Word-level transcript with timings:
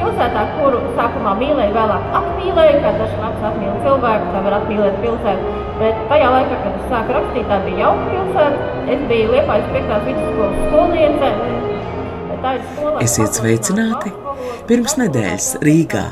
Pilsētā, 0.00 0.42
kuru 0.56 0.80
sākumā 0.96 1.34
mīlēju, 1.40 1.74
vēlāk 1.76 2.14
atmīlēju, 2.20 2.78
kā 2.84 2.92
dažs 2.96 3.18
labs 3.20 3.46
atmīl 3.50 3.74
cilvēku, 3.84 4.30
tā 4.34 4.42
var 4.46 4.56
atmīlēt 4.60 4.96
pilsētu. 5.04 5.54
Bet 5.80 6.00
tajā 6.12 6.30
laikā, 6.36 6.60
kad 6.64 6.78
es 6.78 6.88
sāku 6.92 7.16
rakstīt, 7.18 7.46
tā 7.50 7.60
bija 7.66 7.84
jauka 7.84 8.08
pilsēta. 8.14 8.70
Es 8.96 9.04
biju 9.12 9.34
Liepājas 9.34 9.68
5. 9.76 9.98
vidusskolas 10.08 10.64
skolniece. 10.66 11.34
Esiet 13.04 13.36
sveicināti! 13.36 14.12
Pirms 14.70 14.96
nedēļas 14.96 15.48
Rīgā 15.60 16.06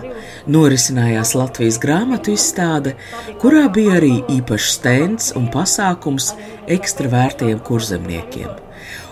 norisinājās 0.53 1.35
Latvijas 1.39 1.79
grāmatu 1.81 2.35
izstāde, 2.37 2.95
kurā 3.41 3.67
bija 3.73 3.97
arī 3.99 4.15
īpašs 4.39 4.71
stends 4.79 5.33
un 5.39 5.49
pasākums 5.53 6.35
ekstravērtiem 6.77 7.61
kurzemniekiem. 7.65 8.68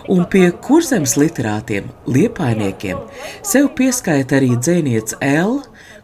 Un 0.07 0.23
pie 0.31 0.53
kurzemes 0.63 1.17
literātiem, 1.19 1.89
liepainiekiem, 2.07 2.99
sev 3.43 3.73
pieskaita 3.75 4.37
arī 4.39 4.53
dzēniece 4.55 5.19
L, 5.25 5.57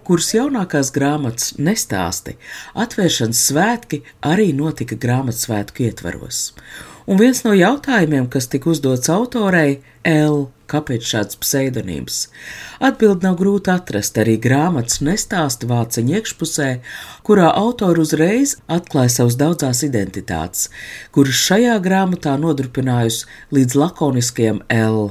kuras 0.03 0.33
jaunākās 0.35 0.91
grāmatas 0.95 1.53
nestāsti, 1.63 2.35
atvēršanas 2.75 3.43
svētki 3.51 4.01
arī 4.27 4.49
notika 4.59 4.99
grāmatsvētku 4.99 5.87
ietvaros. 5.87 6.49
Un 7.07 7.21
viens 7.23 7.45
no 7.47 7.55
jautājumiem, 7.55 8.27
kas 8.31 8.51
tika 8.51 8.73
uzdots 8.75 9.11
autorei, 9.11 9.79
L. 10.03 10.49
Kāpēc 10.73 11.05
šāds 11.05 11.39
pseidonīms? 11.43 12.19
Atbildi 12.81 13.27
nav 13.27 13.37
grūti 13.41 13.73
atrast 13.75 14.17
arī 14.23 14.39
grāmatas 14.41 15.03
nestāsta 15.05 15.69
vāciņa 15.69 16.19
iekšpusē, 16.19 16.69
kurā 17.27 17.51
autori 17.61 18.01
uzreiz 18.05 18.57
atklāja 18.73 19.17
savas 19.19 19.37
daudzās 19.41 19.85
identitātes, 19.85 20.71
kuras 21.13 21.41
šajā 21.47 21.77
grāmatā 21.85 22.39
nodrupinājusi 22.41 23.29
līdz 23.53 23.81
lakoniskajam 23.85 24.63
L. 24.73 25.11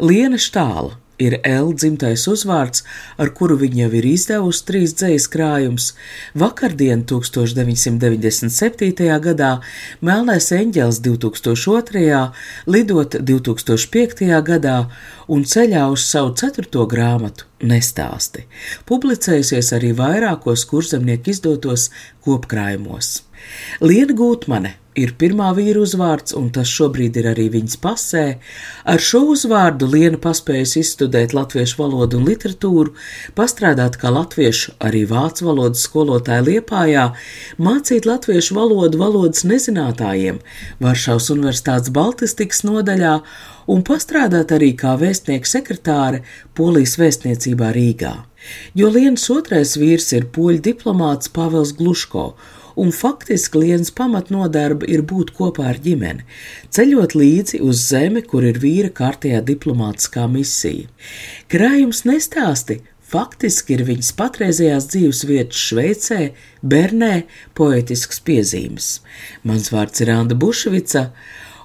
Liena 0.00 0.40
Štāla 0.40 0.96
ir 1.18 1.40
L 1.44 1.74
dzimtais 1.74 2.26
uzvārds, 2.30 2.84
ar 3.20 3.30
kuru 3.36 3.56
viņa 3.60 3.82
jau 3.84 3.90
ir 4.00 4.06
izdevusi 4.10 4.64
trīs 4.68 4.94
dzējas 4.98 5.28
krājumus. 5.32 5.86
Vakardien, 6.34 7.04
1997. 7.08 9.20
gadā, 9.26 9.52
Melnais 10.00 10.52
eņģels 10.52 11.00
2002. 11.04 12.32
lidot 12.66 13.14
2005. 13.20 14.42
gadā 14.46 14.78
un 15.28 15.44
ceļā 15.44 15.86
uz 15.92 16.06
savu 16.06 16.34
ceturto 16.38 16.86
grāmatu 16.90 17.44
nestāsti, 17.66 18.44
publicējusies 18.88 19.72
arī 19.76 19.92
vairākos 19.96 20.66
kurzemnieku 20.68 21.32
izdotos 21.32 21.88
kopkrājumos. 22.26 23.25
Liena 23.80 24.16
Gūtmane 24.16 24.76
ir 24.96 25.12
pirmā 25.20 25.50
vīra 25.56 25.82
uzvārds, 25.84 26.34
un 26.36 26.48
tas 26.54 26.70
šobrīd 26.72 27.18
ir 27.20 27.28
arī 27.32 27.46
viņas 27.52 27.76
pasē. 27.82 28.24
Ar 28.88 29.02
šo 29.02 29.22
uzvārdu 29.34 29.88
Liena 29.92 30.18
paspējusi 30.22 30.80
izstudēt 30.82 31.34
latviešu 31.36 31.82
valodu 31.82 32.20
un 32.20 32.28
literatūru, 32.30 32.94
pastrādāt 33.36 33.98
kā 34.00 34.12
latviešu, 34.14 34.76
arī 34.80 35.04
vācu 35.10 35.50
valodas 35.50 35.84
skolotāja 35.86 36.46
Liepājā, 36.48 37.10
mācīt 37.60 38.08
latviešu 38.08 38.56
valodu 38.56 39.02
valodas 39.02 39.44
nezinātājiem 39.48 40.40
Varšavas 40.80 41.28
Universitātes 41.36 41.92
Baltistikas 41.92 42.64
nodaļā 42.66 43.18
un 43.72 43.82
pastrādāt 43.86 44.54
arī 44.56 44.72
kā 44.78 44.96
vēstnieka 45.00 45.50
sekretāre 45.50 46.22
Polijas 46.56 46.96
vēstniecībā 47.00 47.72
Rīgā. 47.76 48.14
Jo 48.78 48.88
Lienas 48.94 49.26
otrais 49.34 49.74
vīrs 49.76 50.12
ir 50.14 50.28
poļu 50.32 50.62
diplomāts 50.68 51.32
Pāvils 51.34 51.74
Gluško, 51.76 52.30
un 52.76 52.92
faktiski 52.92 53.62
Lienas 53.62 53.90
pamatnodarba 53.96 54.86
ir 54.92 55.02
būt 55.08 55.32
kopā 55.36 55.70
ar 55.72 55.78
ģimeni, 55.82 56.26
ceļot 56.74 57.16
līdzi 57.16 57.62
uz 57.64 57.86
zemi, 57.88 58.22
kur 58.22 58.44
ir 58.44 58.60
vīra 58.62 58.92
kārtējā 58.94 59.40
diplomātiskā 59.50 60.26
misija. 60.30 60.90
Krājums 61.52 62.04
nestāsti. 62.08 62.82
Faktiski 63.06 63.76
ir 63.76 63.84
viņas 63.86 64.08
patreizējās 64.18 64.88
dzīves 64.90 65.20
vietas 65.28 65.60
Šveicē, 65.62 66.32
Bernē, 66.66 67.20
poetisks 67.54 68.18
piezīmes. 68.26 68.88
Mans 69.46 69.70
vārds 69.70 70.02
ir 70.02 70.10
Anna 70.10 70.34
Bušvica, 70.34 71.04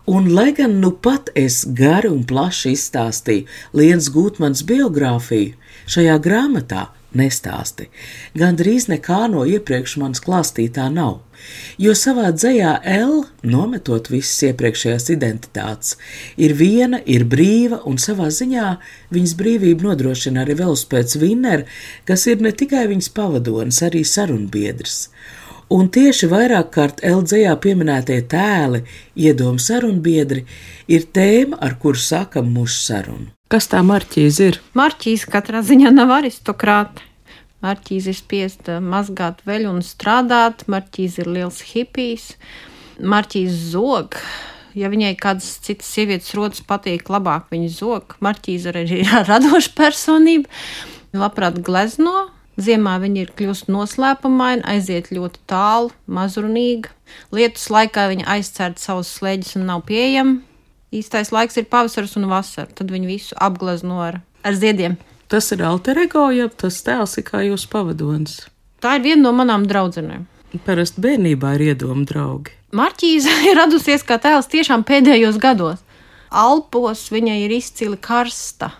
un 0.06 0.30
lai 0.36 0.52
gan 0.54 0.78
nu 0.84 0.94
pat 0.94 1.34
es 1.34 1.64
gari 1.66 2.14
un 2.14 2.22
plaši 2.30 2.76
izstāstīju 2.78 3.50
Lienas 3.74 4.12
Gūtmanas 4.14 4.62
biogrāfiju, 4.70 5.58
šajā 5.90 6.22
grāmatā 6.22 6.92
nestāsti. 7.18 7.88
Gan 8.38 8.58
drīz 8.60 8.88
nekā 8.92 9.26
no 9.32 9.44
iepriekš 9.48 9.98
manas 10.02 10.24
klāstītā 10.24 10.88
nav, 10.94 11.20
jo 11.82 11.94
savā 11.98 12.30
dzējā 12.36 12.74
L, 12.94 13.24
nometot 13.44 14.12
visas 14.14 14.52
iepriekšējās 14.52 15.10
identitātes, 15.16 15.98
ir 16.38 16.56
viena, 16.60 17.02
ir 17.06 17.26
brīva, 17.28 17.82
un 17.90 18.00
savā 18.02 18.30
ziņā 18.32 18.70
viņas 19.14 19.36
brīvību 19.42 19.90
nodrošina 19.90 20.46
arī 20.46 20.58
velospēds 20.62 21.20
Vinner, 21.22 21.66
kas 22.06 22.28
ir 22.32 22.44
ne 22.44 22.54
tikai 22.56 22.88
viņas 22.92 23.12
pavadonis, 23.18 23.84
arī 23.88 24.06
sarunbiedrs. 24.08 25.08
Un 25.72 25.88
tieši 25.88 26.28
vairāk 26.28 26.74
kārt 26.76 27.04
LDZ 27.08 27.54
pieminētie 27.64 28.18
tēli, 28.32 28.84
iedomu 29.16 29.62
sarunbiedri, 29.64 30.44
ir 30.92 31.08
tēma, 31.16 31.62
ar 31.64 31.78
kuru 31.80 32.00
sākam 32.00 32.52
mūsu 32.52 32.82
sarunu. 32.90 33.32
Kas 33.52 33.66
tā 33.68 33.82
marķīze 33.84 34.46
ir? 34.48 34.58
Marķīs 34.80 35.26
katrā 35.28 35.60
ziņā 35.68 35.90
nav 35.92 36.14
aristokrāti. 36.22 37.04
Marķīs 37.60 38.06
ir 38.08 38.16
spiest 38.16 38.70
mazgāt 38.80 39.42
veļu 39.44 39.74
un 39.74 39.82
strādāt. 39.84 40.64
Marķīs 40.72 41.18
ir 41.20 41.28
liels 41.28 41.58
hipijs. 41.74 42.30
Marķīs 43.04 43.58
zog. 43.74 44.16
Ja 44.72 44.88
viņai 44.88 45.18
kādas 45.20 45.50
citas 45.66 45.90
sievietes 45.92 46.32
rodas 46.38 46.64
patīk, 46.64 47.12
labāk 47.12 47.52
viņa 47.52 47.74
zog. 47.76 48.16
Marķīs 48.24 48.70
arī 48.72 48.86
ir 49.02 49.12
radoša 49.34 49.74
personība. 49.76 50.48
Labprāt 51.12 51.60
glezno, 51.60 52.30
Ziemā 52.62 52.98
viņa 53.04 53.26
ir 53.26 53.34
kļuvusi 53.36 53.68
noslēpumaina, 53.72 54.64
aiziet 54.72 55.10
ļoti 55.12 55.44
tālu, 55.52 55.92
mazrunīga. 56.08 56.92
Lietus 57.36 57.68
laikā 57.74 58.08
viņa 58.14 58.30
aizcērt 58.38 58.80
savus 58.80 59.12
slēģus 59.18 59.58
un 59.60 59.68
nav 59.74 59.84
pieejama. 59.92 60.40
Īstais 60.92 61.30
laiks 61.32 61.56
ir 61.56 61.70
pavasaris 61.72 62.18
un 62.20 62.28
vasara, 62.28 62.68
tad 62.76 62.92
viņi 62.92 63.08
visu 63.08 63.36
apglezno 63.40 64.02
ar, 64.04 64.20
ar 64.44 64.58
ziediem. 64.60 64.98
Tas 65.32 65.48
ir 65.56 65.64
alter 65.64 66.02
ego, 66.04 66.26
ja 66.36 66.50
tas 66.52 66.82
tēls 66.84 67.16
ir 67.22 67.24
kā 67.30 67.46
jūsu 67.46 67.70
pavadonis. 67.72 68.42
Tā 68.84 68.98
ir 68.98 69.06
viena 69.06 69.30
no 69.30 69.32
manām 69.38 69.64
draudzenēm. 69.70 70.26
Parasti 70.66 71.00
bērnībā 71.06 71.54
ir 71.56 71.70
iedomu 71.70 72.04
draugi. 72.10 72.52
Marķīze 72.76 73.38
ir 73.48 73.56
radusies 73.62 74.04
kā 74.04 74.20
tēls 74.20 74.52
tiešām 74.52 74.84
pēdējos 74.88 75.40
gados. 75.40 75.80
Alpos 76.32 77.06
viņai 77.12 77.38
ir 77.46 77.56
izcili 77.56 78.00
karsta 78.00 78.74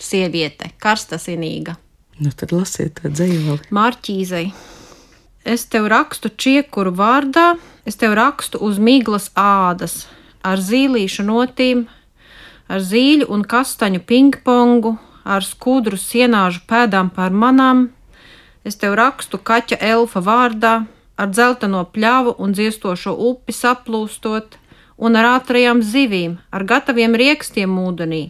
sieviete, 0.00 0.72
karstasinīga. 0.80 1.76
Nu, 2.20 2.32
tad 2.36 2.52
lasiet 2.52 3.00
to 3.00 3.12
dzīvoli. 3.12 3.68
Mārķīzei. 3.72 4.50
Es 5.44 5.64
tev 5.72 5.88
rakstu 5.92 6.32
čiekuru 6.32 6.92
vārdā, 6.96 7.54
es 7.88 7.96
tev 8.00 8.16
rakstu 8.16 8.60
uz 8.64 8.80
miglas 8.80 9.30
ādas, 9.36 10.06
ar 10.42 10.60
zīlīšu 10.60 11.24
notīm, 11.26 11.86
ar 12.68 12.80
zīļu 12.80 13.28
un 13.34 13.44
kastaņu 13.44 14.02
pingpongu, 14.06 14.96
ar 15.24 15.44
skudru 15.44 15.98
sienāžu 16.00 16.64
pēdām 16.70 17.10
pār 17.14 17.30
manām. 17.30 17.90
Es 18.64 18.76
tev 18.80 18.96
rakstu 19.00 19.38
kaķa 19.38 19.80
elfa 19.92 20.20
vārdā, 20.24 20.74
ar 21.16 21.28
dzelteno 21.28 21.84
pļāvu 21.94 22.36
un 22.38 22.52
dziestošo 22.56 23.14
upi 23.30 23.52
saplūstot, 23.56 24.58
un 24.96 25.16
ar 25.16 25.36
ātrajām 25.36 25.80
zivīm, 25.82 26.38
ar 26.52 26.64
gataviem 26.68 27.16
riekstiem 27.16 27.78
ūdenī, 27.80 28.24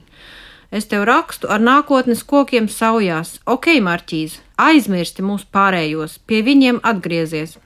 Es 0.70 0.86
tev 0.86 1.02
rakstu 1.08 1.48
ar 1.50 1.58
nākotnes 1.58 2.20
kokiem 2.22 2.68
saujās. 2.70 3.40
Ok, 3.42 3.72
Marķīze, 3.82 4.38
aizmirsti 4.54 5.24
mūs 5.26 5.42
pārējos, 5.50 6.20
pie 6.26 6.44
viņiem 6.46 6.78
atgriezies. 6.86 7.56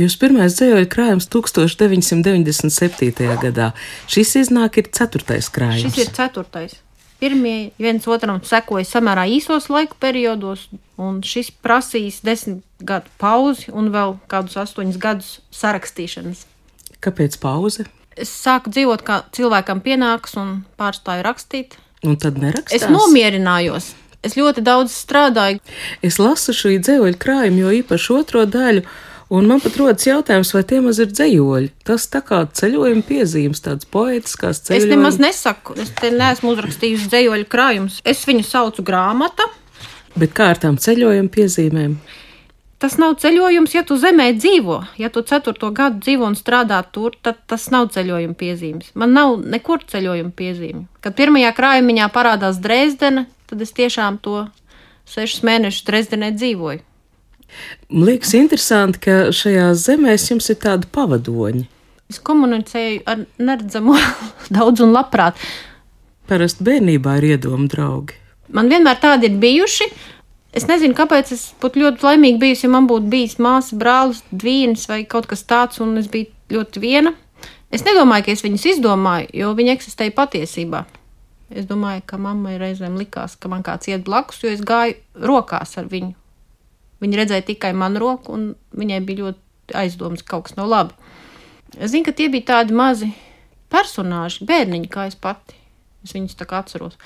Jūs 0.00 0.14
pirmais 0.20 0.54
dzējoja 0.56 0.86
krājums 0.88 1.26
1997. 1.28 3.26
gadā. 3.42 3.72
Šis 4.08 4.36
iznāk 4.44 4.78
ir 4.80 4.86
ceturtais 4.96 5.50
krājums. 5.52 5.90
Šis 5.90 6.06
ir 6.06 6.14
ceturtais. 6.16 6.78
Pirmie 7.20 7.74
viens 7.76 8.06
otram 8.08 8.40
sekoja 8.48 8.86
samērā 8.88 9.26
īsos 9.28 9.68
laika 9.68 9.92
periodos, 10.00 10.70
un 10.96 11.20
šis 11.26 11.50
prasīs 11.52 12.22
desmit 12.24 12.64
gadu 12.80 13.12
pauzi 13.20 13.68
un 13.76 13.90
vēl 13.92 14.16
kādus 14.30 14.56
astoņus 14.62 14.96
gadus 15.02 15.34
sarakstīšanas. 15.52 16.46
Kāpēc 17.04 17.36
pauze? 17.42 17.84
Es 18.16 18.32
sāku 18.32 18.72
dzīvot, 18.72 19.04
kā 19.04 19.28
cilvēkam 19.36 19.84
pienāks, 19.84 20.32
un 20.40 20.64
pārstāju 20.80 21.26
rakstīt. 21.28 21.76
Un 22.08 22.16
tad 22.20 22.40
nerakstās. 22.40 22.80
Es 22.80 22.88
nomierinājos. 22.88 23.92
Es 24.24 24.36
ļoti 24.36 24.64
daudz 24.64 24.92
strādāju. 24.96 25.60
Es 26.04 26.18
lasu 26.20 26.52
šī 26.56 26.78
dzīvoļu 26.80 27.20
krājumu, 27.20 27.58
jo 27.64 27.70
īpaši 27.80 28.12
otro 28.16 28.44
daļu, 28.48 28.82
Un 29.30 29.46
man 29.46 29.60
pat 29.62 29.76
rodas 29.78 30.08
jautājums, 30.08 30.50
vai 30.56 30.64
tie 30.66 30.80
maz 30.82 30.98
ir 30.98 31.12
dzējoļi. 31.12 31.68
Tas 31.86 32.08
tā 32.10 32.18
kā 32.26 32.40
ceļojuma 32.60 33.04
piezīmes, 33.06 33.60
tāds 33.62 33.86
poetiskās 33.86 34.64
ceļojuma. 34.66 34.88
Es 34.88 34.90
nemaz 34.90 35.18
nesaku, 35.22 35.76
es 35.78 35.92
te 36.00 36.10
neesmu 36.10 36.50
uzrakstījusi 36.50 37.06
dzējoļu 37.12 37.46
krājumus. 37.52 38.00
Es 38.02 38.24
viņu 38.26 38.42
saucu 38.48 38.82
grāmata. 38.86 39.46
Bet 40.18 40.34
kā 40.34 40.50
ar 40.50 40.58
tām 40.58 40.80
ceļojuma 40.82 41.30
piezīmēm? 41.30 41.94
Tas 42.82 42.96
nav 42.98 43.14
ceļojums, 43.22 43.74
ja 43.76 43.84
tu 43.86 44.00
zemē 44.00 44.32
dzīvo. 44.40 44.80
Ja 44.98 45.12
tu 45.14 45.22
ceturto 45.22 45.70
gadu 45.76 46.02
dzīvo 46.02 46.26
un 46.32 46.34
strādā 46.34 46.80
tur, 46.90 47.14
tad 47.22 47.38
tas 47.46 47.68
nav 47.70 47.92
ceļojuma 47.94 48.34
piezīmes. 48.40 48.90
Man 48.98 49.14
nav 49.14 49.36
nekur 49.44 49.84
ceļojuma 49.86 50.34
piezīme. 50.34 50.86
Kad 51.04 51.14
pirmajā 51.18 51.54
krājumā 51.54 52.10
parādās 52.10 52.58
Dresdena, 52.58 53.28
tad 53.46 53.62
es 53.62 53.76
tiešām 53.76 54.18
to 54.24 54.48
sešus 55.06 55.44
mēnešus 55.46 55.86
Dresdenē 55.86 56.34
dzīvoju. 56.34 56.82
Man 57.90 58.06
liekas, 58.08 58.34
interesanti, 58.38 59.02
ka 59.06 59.18
šajās 59.34 59.84
zemēs 59.88 60.28
jums 60.30 60.50
ir 60.52 60.58
tādi 60.62 60.88
pavadoņi. 60.94 61.66
Es 62.10 62.18
komunicēju 62.26 63.02
ar 63.10 63.24
neredzamo 63.38 63.96
daudz 64.56 64.82
un 64.84 64.94
labprāt. 64.94 65.38
Parasti 66.30 66.66
bērnībā 66.66 67.18
ir 67.20 67.32
iedomu 67.34 67.68
draugi. 67.70 68.16
Man 68.54 68.70
vienmēr 68.70 68.98
tādi 69.02 69.30
ir 69.30 69.38
bijuši. 69.42 69.90
Es 70.58 70.66
nezinu, 70.66 70.96
kāpēc 70.98 71.30
es 71.34 71.42
būtu 71.62 71.78
ļoti 71.84 72.02
laimīga 72.02 72.40
bijusi, 72.42 72.64
ja 72.66 72.72
man 72.72 72.88
būtu 72.90 73.06
bijis 73.10 73.36
māsa, 73.42 73.76
brālis, 73.78 74.24
dvīnis 74.34 74.88
vai 74.90 75.04
kaut 75.06 75.28
kas 75.30 75.44
tāds, 75.46 75.78
un 75.82 75.94
es 76.00 76.08
biju 76.10 76.26
ļoti 76.56 76.82
viena. 76.82 77.12
Es 77.70 77.86
nedomāju, 77.86 78.26
ka 78.26 78.34
es 78.34 78.42
viņus 78.42 78.66
izdomāju, 78.72 79.28
jo 79.42 79.52
viņi 79.54 79.76
eksistēja 79.76 80.14
patiesībā. 80.16 80.82
Es 81.54 81.66
domāju, 81.70 82.02
ka 82.06 82.18
mammai 82.18 82.56
reizēm 82.58 82.98
likās, 82.98 83.36
ka 83.38 83.50
man 83.50 83.62
kāds 83.66 83.90
iet 83.90 84.02
blakus, 84.06 84.42
jo 84.42 84.50
es 84.50 84.62
gāju 84.66 84.98
rokās 85.30 85.78
ar 85.78 85.86
viņu. 85.90 86.16
Viņa 87.00 87.20
redzēja 87.22 87.46
tikai 87.48 87.72
manu 87.76 88.02
roku, 88.02 88.34
un 88.36 88.50
viņai 88.76 89.00
bija 89.06 89.24
ļoti 89.24 89.78
aizdomas, 89.80 90.24
ka 90.24 90.36
kaut 90.36 90.48
kas 90.48 90.58
nav 90.58 90.68
labi. 90.68 91.14
Es 91.78 91.94
zinu, 91.94 92.04
ka 92.08 92.12
tie 92.16 92.28
bija 92.32 92.48
tādi 92.54 92.76
mazi 92.76 93.12
personāži, 93.70 94.44
bērniņi, 94.48 94.90
kā 94.90 95.06
es 95.08 95.16
pati. 95.16 95.56
Es 96.04 96.12
viņus 96.16 96.36
tā 96.36 96.48
kā 96.48 96.60
atceros. 96.64 96.98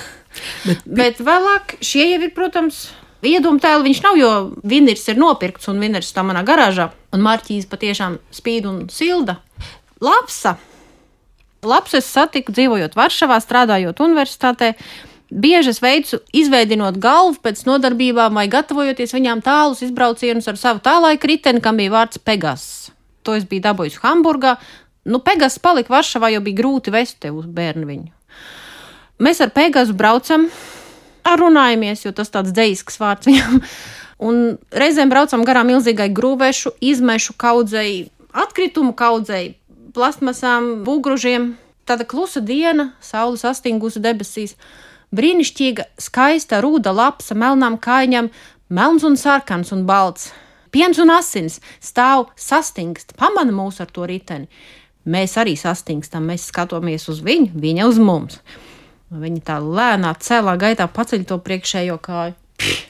Bet, 0.68 0.84
Bet 0.86 1.20
vēlāk 1.24 1.78
šie 1.84 2.04
jau 2.12 2.22
ir, 2.22 2.32
protams, 2.36 2.86
Iedomājieties, 3.18 3.64
tēlu 3.64 3.82
viņš 3.82 4.00
nav, 4.04 4.16
jo 4.20 4.28
Vinnirs 4.62 5.08
ir 5.10 5.16
nopirkts 5.18 5.66
un 5.66 5.80
Vinnirs 5.82 6.12
tā 6.14 6.22
manā 6.22 6.44
garāžā. 6.46 6.92
Un 7.10 7.24
Marķīs 7.24 7.66
patiešām 7.66 8.20
spīd 8.30 8.68
un 8.70 8.76
silda. 8.94 9.40
Lapsa. 9.98 10.54
Lapsa 11.66 11.98
es 11.98 12.06
satiku 12.06 12.54
dzīvojot 12.54 12.94
Varšavā, 12.94 13.40
strādājot 13.42 13.98
universitātē. 14.04 14.76
Bieži 15.28 15.74
es 15.74 15.82
veicu, 15.84 16.22
izveidinot 16.32 16.96
galvu 17.02 17.36
pēc 17.44 17.66
nodarbībām 17.68 18.38
vai 18.40 18.46
gatavojoties 18.48 19.12
viņām 19.12 19.42
tālus 19.44 19.82
izbraucienus 19.84 20.48
ar 20.48 20.56
savu 20.56 20.80
tālāku 20.84 21.28
riteni, 21.28 21.60
kam 21.60 21.76
bija 21.76 21.92
vārds 21.92 22.22
Pegas. 22.24 22.64
To 23.26 23.36
es 23.36 23.44
biju 23.44 23.66
dabūjis 23.66 24.00
Hamburgā. 24.00 24.56
Nu, 25.08 25.20
Pegas 25.24 25.58
palika 25.60 25.92
Varšavā, 25.92 26.32
jo 26.32 26.40
bija 26.44 26.62
grūti 26.62 26.92
vest 26.94 27.20
te 27.20 27.32
uz 27.32 27.44
bērnu 27.44 27.88
viņu. 27.88 28.08
Mēs 29.20 29.42
ar 29.44 29.52
Pegasu 29.52 29.96
braucam, 29.98 30.48
runājamies, 31.36 32.06
jo 32.06 32.12
tas 32.16 32.30
tāds 32.32 32.54
dzīsks 32.56 33.00
vārds 33.00 33.28
viņam. 33.28 33.60
Un 34.18 34.56
reizēm 34.74 35.12
braucam 35.12 35.44
garām 35.46 35.68
milzīgai 35.70 36.08
grūvēšu, 36.14 36.74
izmešu 36.82 37.36
kaudzei, 37.38 38.08
atkritumu 38.34 38.94
kaudzei, 38.98 39.58
plastmasām, 39.94 40.82
būgružiem. 40.86 41.52
Tāda 41.88 42.04
klusa 42.08 42.42
diena, 42.44 42.92
saules 43.00 43.44
astingusi 43.48 44.02
debesīs, 44.02 44.56
brīnišķīga, 45.14 45.88
skaista, 46.00 46.60
rūda 46.64 46.92
lapsa, 46.94 47.36
melnām 47.38 47.78
kājām, 47.80 48.30
melns 48.68 49.06
un 49.06 49.16
sarkans 49.16 49.72
un 49.72 49.86
balts. 49.88 50.32
Piens 50.70 50.98
un 51.00 51.10
asins 51.14 51.60
stāv 51.80 52.28
sastingst, 52.36 53.14
pamana 53.16 53.54
mūs 53.54 53.80
ar 53.80 53.88
to 53.92 54.04
riteni. 54.08 54.48
Mēs 55.08 55.38
arī 55.40 55.54
sastingstam, 55.56 56.26
mēs 56.28 56.50
skatāmies 56.50 57.08
uz 57.08 57.22
viņu, 57.24 57.54
viņa 57.56 57.86
uz 57.88 58.00
mums. 58.02 58.42
Viņa 59.08 59.40
tā 59.46 59.56
lēnā, 59.64 60.12
cēlā 60.20 60.58
gaitā 60.60 60.84
paceļ 60.92 61.24
to 61.30 61.38
priekšējo 61.40 61.96
kāju, 62.04 62.34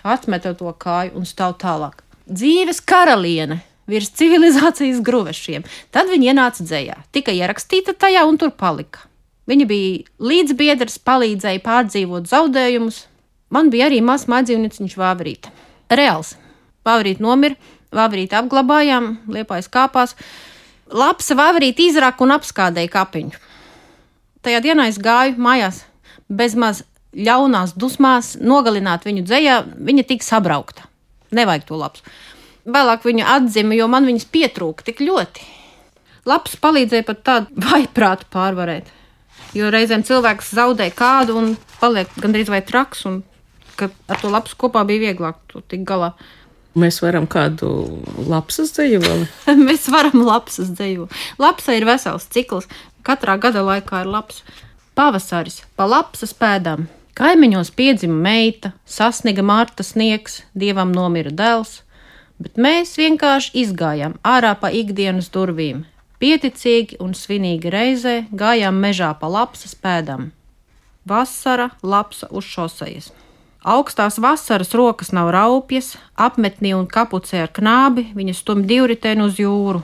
atmeta 0.02 0.56
to 0.58 0.72
kāju 0.74 1.14
un 1.20 1.28
stāv 1.28 1.54
tālāk. 1.62 2.02
Dzīves 2.26 2.82
karaliene 2.82 3.60
virs 3.88 4.10
civilizācijas 4.18 4.98
gruvešiem. 5.04 5.62
Tad 5.94 6.10
viņa 6.10 6.32
ienāca 6.32 6.66
dzējā, 6.66 6.98
tika 7.14 7.32
ierakstīta 7.36 7.94
tajā 7.94 8.26
un 8.28 8.40
tur 8.40 8.50
palika. 8.50 9.07
Viņa 9.48 9.66
bija 9.68 10.04
līdzbiedrs, 10.20 10.98
palīdzēja 11.08 11.62
pārdzīvot 11.64 12.28
zaudējumus. 12.28 13.06
Man 13.54 13.70
bija 13.72 13.88
arī 13.88 14.02
mazs 14.04 14.28
mājdzīvnieciņš 14.28 14.96
Vāvrīta. 15.00 15.52
Reāls. 15.88 16.34
Vāvrīta 16.84 17.24
nomira, 17.24 17.56
Vāvrīta 17.94 18.42
apglabājām, 18.42 19.14
liepājas 19.32 19.70
kāpās. 19.72 20.14
Labs 20.92 21.32
Vāvrīta 21.36 21.84
izraka 21.86 22.24
un 22.24 22.34
apskādēja 22.36 22.92
kapiņu. 22.92 23.40
Tajā 24.44 24.60
dienā 24.64 24.88
es 24.92 25.00
gāju 25.00 25.40
mājās 25.40 25.82
bezmaz 26.28 26.84
ļaunās 27.16 27.72
dusmās 27.76 28.34
nogalināt 28.40 29.08
viņu 29.08 29.24
dzējā, 29.24 29.56
viņa 29.88 30.04
tika 30.12 30.28
sabraukta. 30.28 30.84
Nevajag 31.32 31.64
to 31.68 31.80
labs. 31.80 32.04
Vēlāk 32.68 33.04
viņa 33.08 33.32
atzima, 33.38 33.76
jo 33.76 33.88
man 33.88 34.04
viņas 34.08 34.28
pietrūka 34.32 34.84
tik 34.84 35.00
ļoti. 35.04 35.44
Labs 36.28 36.56
palīdzēja 36.60 37.08
pat 37.08 37.24
tādu 37.24 37.60
vaiprātu 37.68 38.28
pārvarēt. 38.32 38.97
Jo 39.56 39.70
reizēm 39.72 40.04
cilvēks 40.04 40.52
zaudē 40.56 40.90
kādu 40.96 41.38
un 41.40 41.54
paliek 41.80 42.10
gandrīz 42.20 42.50
vai 42.52 42.60
traks, 42.64 43.06
un 43.08 43.22
ar 43.80 44.20
to 44.20 44.32
labu 44.32 44.52
kopā 44.60 44.84
bija 44.88 45.08
vieglāk 45.08 45.40
tikt 45.70 45.86
galā. 45.88 46.12
Mēs 46.78 47.00
varam 47.02 47.26
kādu 47.30 47.70
lapsas 48.28 48.74
dzējoli. 48.76 49.26
Mēs 49.68 49.88
varam 49.90 50.22
lapsas 50.26 50.70
dzējoli. 50.76 51.08
Lapsa 51.40 51.74
ir 51.78 51.88
vesels 51.88 52.28
cikls. 52.34 52.68
Katrā 53.06 53.38
gada 53.40 53.64
laikā 53.64 54.04
ir 54.04 54.12
labs. 54.12 54.42
Pavasaris 54.98 55.62
pa 55.78 55.86
lapsas 55.88 56.34
pēdām. 56.36 56.88
Kaimiņos 57.18 57.72
piedzima 57.74 58.14
meita, 58.14 58.72
sasniga 58.86 59.42
Marta 59.42 59.82
sniegs, 59.82 60.44
dievam 60.54 60.92
nomira 60.94 61.32
dēls, 61.34 61.80
bet 62.38 62.60
mēs 62.62 62.94
vienkārši 62.98 63.56
izgājām 63.64 64.14
ārā 64.22 64.52
pa 64.60 64.70
ikdienas 64.70 65.32
durvīm. 65.34 65.80
Pieticīgi 66.18 66.98
un 66.98 67.12
svinīgi 67.14 67.70
reizē 67.70 68.16
gājām 68.34 68.78
mežā 68.82 69.12
pa 69.20 69.30
lapsas 69.30 69.76
pēdām. 69.78 70.32
Vasara, 71.06 71.70
lapsa 71.82 72.26
uz 72.34 72.44
šosejas. 72.44 73.12
Augstās 73.62 74.18
vasaras 74.22 74.74
rokas 74.74 75.12
nav 75.14 75.30
raupjas, 75.34 75.96
apmetnī 76.14 76.74
un 76.74 76.86
kapucē 76.90 77.44
ar 77.46 77.52
knābi, 77.54 78.08
viņa 78.18 78.34
stum 78.34 78.62
divritēnu 78.66 79.28
uz 79.30 79.38
jūru. 79.38 79.82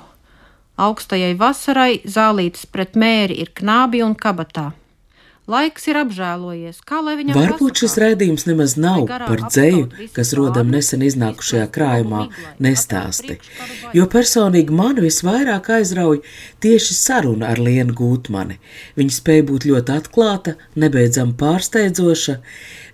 Augstajai 0.74 1.34
vasarai 1.38 2.00
zālītes 2.02 2.66
pret 2.66 2.98
mēri 2.98 3.38
ir 3.42 3.54
knābi 3.54 4.02
un 4.02 4.14
kabatā. 4.18 4.72
Laiks 5.44 5.84
ir 5.90 5.98
apžēlojies, 6.00 6.78
kā 6.88 7.02
lai 7.04 7.18
viņam 7.18 7.36
Varbūt 7.36 7.82
šis 7.82 7.98
raidījums 8.00 8.46
nemaz 8.48 8.78
nav 8.80 9.02
par 9.10 9.42
dzēju, 9.44 10.08
kas 10.16 10.30
rodam 10.38 10.70
nesen 10.72 11.04
iznākušajā 11.04 11.66
krājumā, 11.74 12.22
nestāsti, 12.64 13.36
jo 13.92 14.06
personīgi 14.08 14.72
mani 14.72 15.04
visvairāk 15.04 15.68
aizrauj 15.76 16.22
tieši 16.64 16.96
saruna 16.96 17.50
ar 17.52 17.60
Lienu 17.60 17.92
Gūtmani. 17.98 18.56
Viņa 18.96 19.18
spēja 19.18 19.44
būt 19.50 19.68
ļoti 19.68 19.98
atklāta, 19.98 20.56
nebeidzam 20.80 21.36
pārsteidzoša. 21.36 22.38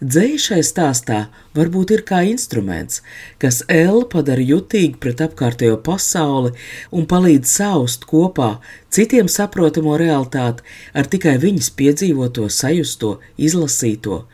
Dzēja 0.02 0.42
šai 0.48 0.60
stāstā 0.66 1.20
varbūt 1.56 1.94
ir 1.96 2.04
kā 2.06 2.22
instruments, 2.28 3.00
kas 3.42 3.62
Elu 3.70 4.04
padara 4.12 4.44
jutīgu 4.44 5.00
pret 5.02 5.22
apkārtējo 5.24 5.80
pasauli 5.86 6.54
un 6.94 7.08
palīdz 7.10 7.54
saust 7.58 8.06
kopā 8.10 8.52
citiem 8.90 9.28
saprotamo 9.30 9.96
realitāti 10.00 10.64
ar 10.94 11.10
tikai 11.10 11.36
viņas 11.42 11.70
piedzīvoto, 11.78 12.48
sajusto, 12.48 13.18
izlasīto. 13.38 14.24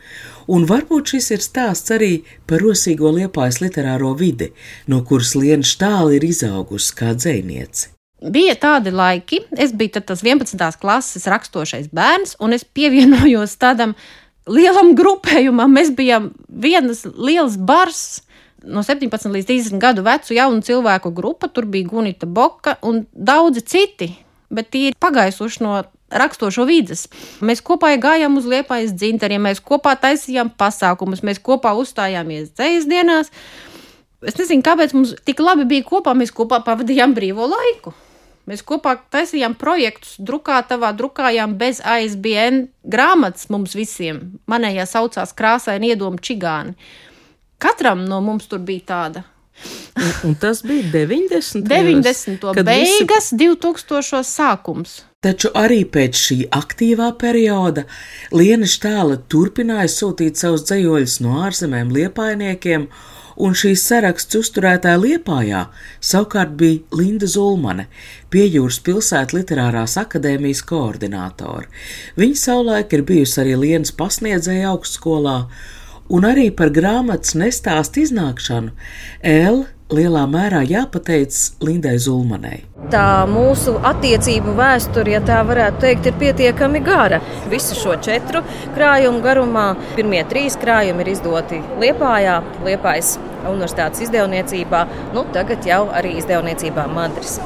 Un 0.47 0.63
varbūt 0.69 1.11
šis 1.13 1.33
ir 1.35 1.43
stāsts 1.43 1.91
arī 1.91 2.13
par 2.47 2.63
rosīgo 2.63 3.11
liepājas 3.11 3.59
literāro 3.59 4.13
vidi, 4.15 4.53
no 4.87 5.01
kuras 5.03 5.35
Liena 5.35 5.67
Štāli 5.67 6.21
ir 6.21 6.27
izaugusi 6.29 6.95
kā 6.95 7.11
dzēniece. 7.17 7.91
Bija 8.17 8.55
tādi 8.57 8.89
laiki, 8.89 9.43
es 9.61 9.75
biju 9.77 10.01
tas 10.01 10.23
11. 10.25 10.57
klases 10.81 11.27
rakstošais 11.29 11.91
bērns, 11.93 12.33
un 12.41 12.55
es 12.55 12.63
pievienojos 12.65 13.53
tādam 13.61 13.93
lielam 14.47 14.93
grupējumam. 14.97 15.73
Mēs 15.77 15.91
bijām 15.95 16.31
viens 16.47 17.05
liels 17.15 17.57
bars, 17.57 18.21
no 18.63 18.83
17 18.83 19.33
līdz 19.33 19.49
30 19.49 19.81
gadu 19.81 20.05
vecu 20.07 20.35
jaunu 20.37 20.63
cilvēku 20.65 21.11
grupa. 21.15 21.51
Tur 21.51 21.69
bija 21.69 21.89
Gunita 21.91 22.29
Boka 22.29 22.77
un 22.81 23.05
daudzi 23.13 23.63
citi 23.67 24.13
bet 24.49 24.71
tie 24.71 24.91
ir 24.91 24.97
pagaisuši 24.99 25.63
no 25.63 25.75
rakstošo 26.07 26.65
vidas. 26.67 27.05
Mēs 27.43 27.61
kopā 27.65 27.93
gājām 27.99 28.39
uz 28.39 28.47
liepais 28.47 28.93
dzinteriem, 28.95 29.43
mēs 29.49 29.61
kopā 29.63 29.97
taisījām 29.99 30.53
pasākumus, 30.59 31.23
mēs 31.27 31.41
kopā 31.43 31.73
uzstājāmies 31.79 32.53
dzējas 32.55 32.87
dienās. 32.87 33.31
Es 34.25 34.37
nezinu, 34.39 34.63
kāpēc 34.65 34.95
mums 34.97 35.13
tik 35.27 35.43
labi 35.43 35.67
bija 35.69 35.85
kopā, 35.85 36.15
mēs 36.17 36.31
kopā 36.33 36.61
pavadījām 36.65 37.13
brīvo 37.17 37.45
laiku. 37.51 37.93
Mēs 38.47 38.63
kopā 38.63 38.95
taisījām 39.11 39.57
projektus, 39.59 40.15
drukātavā, 40.23 40.93
drukājām 40.95 41.57
bez 41.59 41.81
ASBN 41.83 42.67
grāmatas 42.87 43.49
mums 43.51 43.75
visiem. 43.75 44.39
Manējā 44.47 44.87
saucās 44.87 45.35
krāsaini 45.35 45.91
iedomu 45.91 46.21
čigāni. 46.23 46.77
Katram 47.59 48.05
no 48.07 48.21
mums 48.23 48.47
tur 48.47 48.63
bija 48.63 48.85
tāda 48.93 49.25
Un, 49.95 50.29
un 50.29 50.35
tas 50.35 50.63
bija 50.63 50.83
90. 50.93 51.67
90. 51.67 52.53
beigas, 52.69 53.31
visi... 53.31 53.35
2000. 53.35 54.23
sākums. 54.23 54.99
Taču 55.25 55.49
arī 55.57 55.81
pēc 55.89 56.19
šī 56.21 56.37
aktīvā 56.53 57.09
perioda 57.17 57.87
Liena 58.37 58.69
Štāla 58.69 59.17
turpināja 59.31 59.89
sūtīt 59.89 60.37
savus 60.37 60.67
dzējoļus 60.69 61.17
no 61.25 61.39
ārzemēm 61.47 61.89
liepainiekiem, 61.95 62.85
un 63.37 63.55
šīs 63.57 63.83
saraksts 63.85 64.37
uzturētāja 64.39 64.99
Liepājā 65.01 65.63
savukārt 66.03 66.55
bija 66.59 66.97
Linda 66.97 67.29
Zulmane, 67.29 67.87
piejūras 68.33 68.79
pilsētas 68.85 69.35
literārās 69.37 69.97
akadēmijas 70.01 70.63
koordinātore. 70.67 71.69
Viņa 72.17 72.41
savulaik 72.43 72.97
ir 72.97 73.05
bijusi 73.07 73.41
arī 73.43 73.55
Lienas 73.61 73.93
pasniedzēja 73.97 74.73
augstskolā, 74.73 75.37
un 76.09 76.27
arī 76.27 76.49
par 76.55 76.73
grāmatas 76.73 77.35
nestāstu 77.37 78.05
iznākšanu 78.07 78.73
L 79.21 79.65
lielā 79.93 80.23
mērā 80.27 80.63
jāpateicas 80.67 81.57
Lindai 81.63 81.95
Zulmanai. 82.01 82.59
Tā 82.91 83.25
mūsu 83.29 83.75
attiecību 83.87 84.53
vēsture, 84.57 85.13
ja 85.15 85.21
tā 85.23 85.39
varētu 85.47 85.81
teikt, 85.83 86.07
ir 86.09 86.17
pietiekami 86.19 86.81
gara. 86.83 87.21
Visu 87.51 87.75
šo 87.75 87.95
četru 88.03 88.43
krājumu 88.75 89.21
garumā 89.23 89.67
pirmie 89.95 90.23
trīs 90.29 90.59
krājumi 90.59 91.03
ir 91.03 91.11
izdoti 91.15 91.61
Liepājā, 91.81 92.39
Liepājas 92.67 93.15
universitātes 93.47 94.03
izdevniecībā, 94.07 94.83
nu 95.15 95.23
tagad 95.35 95.67
jau 95.67 95.85
arī 95.95 96.17
izdevniecībā 96.21 96.87
Madras. 96.91 97.37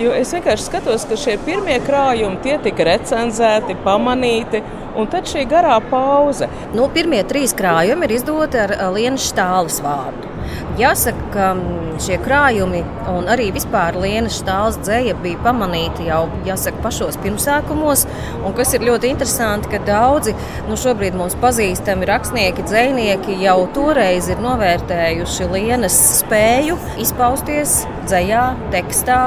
Jo 0.00 0.10
es 0.16 0.32
vienkārši 0.34 0.66
skatos, 0.66 1.04
ka 1.06 1.18
šie 1.20 1.36
pirmie 1.46 1.76
krājumi 1.84 2.40
tie 2.42 2.56
tika 2.64 2.88
recenzēti, 2.88 3.76
pamanīti. 3.84 4.64
Un 4.98 5.08
tad 5.10 5.26
šī 5.26 5.42
garā 5.50 5.80
pauze. 5.90 6.46
Nu, 6.74 6.86
pirmie 6.94 7.22
trīs 7.26 7.54
krājumi 7.58 8.06
ir 8.06 8.14
izdoti 8.18 8.62
ar 8.62 8.76
Lienas 8.94 9.26
Štāles 9.30 9.80
vārdu. 9.82 10.33
Jāsaka, 10.78 11.28
ka 11.34 11.48
mm, 11.54 11.98
šie 12.02 12.16
krājumi 12.22 12.80
un 13.12 13.28
arī 13.30 13.50
vispār 13.54 13.94
Lienas 14.02 14.40
stāsts 14.40 14.82
dzēja 14.82 15.14
bija 15.22 15.38
pamanīti 15.44 16.08
jau 16.08 16.24
jāsaka, 16.46 16.82
pašos 16.82 17.18
pirmsākumos. 17.22 18.06
Un 18.42 18.56
kas 18.58 18.74
ir 18.74 18.86
ļoti 18.88 19.12
interesanti, 19.12 19.70
ka 19.70 19.78
daudzi 19.86 20.34
nu, 20.68 20.78
šobrīd 20.80 21.14
mums 21.18 21.36
pazīstami 21.42 22.08
rakstnieki, 22.10 22.66
dzējnieki 22.66 23.38
jau 23.44 23.58
toreiz 23.76 24.30
ir 24.32 24.42
novērtējuši 24.42 25.50
Lienas 25.54 25.98
spēju 26.20 26.78
izpausties 27.04 27.84
dzējā, 28.08 28.44
tekstā. 28.74 29.20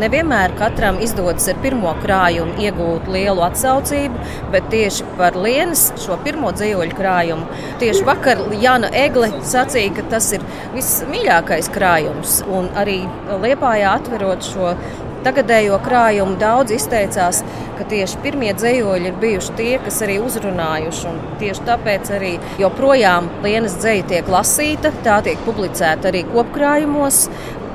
Nevienmēr 0.00 0.52
katram 0.58 1.00
izdodas 1.02 1.48
ar 1.50 1.58
pirmo 1.64 1.96
krājumu 2.02 2.60
iegūt 2.62 3.08
lielu 3.10 3.42
atsaucību, 3.48 4.20
bet 4.52 4.68
tieši 4.70 5.08
par 5.18 5.38
Lienas 5.38 5.88
šo 6.04 6.20
pirmo 6.22 6.52
dzējoļu 6.54 6.98
krājumu 6.98 7.60
tieši 7.80 8.04
vakar 8.06 8.42
Jana 8.60 8.90
Egle 8.96 9.30
sacīja, 9.46 9.94
ka 9.96 10.04
tas 10.14 10.30
ir 10.36 10.44
vismīļākais 10.74 11.70
krājums. 11.74 12.40
Un 12.48 12.70
arī 12.78 13.02
Liepājā 13.42 13.94
atverot 13.98 14.46
šo 14.46 14.74
tagadējo 15.24 15.76
krājumu, 15.84 16.38
daudz 16.40 16.72
izteicās, 16.74 17.42
ka 17.78 17.86
tieši 17.90 18.20
pirmie 18.24 18.52
dzējoļi 18.56 19.10
ir 19.10 19.18
bijuši 19.20 19.56
tie, 19.58 19.70
kas 19.84 20.00
arī 20.04 20.18
uzrunājuši. 20.24 21.14
Tieši 21.40 21.66
tāpēc 21.68 22.12
arī 22.16 22.32
joprojām 22.60 23.28
Lienas 23.44 23.76
dzēja 23.80 24.06
tiek 24.14 24.30
lasīta, 24.32 24.92
tā 25.04 25.20
tiek 25.26 25.40
publicēta 25.46 26.10
arī 26.12 26.24
kopkrājumos. 26.28 27.26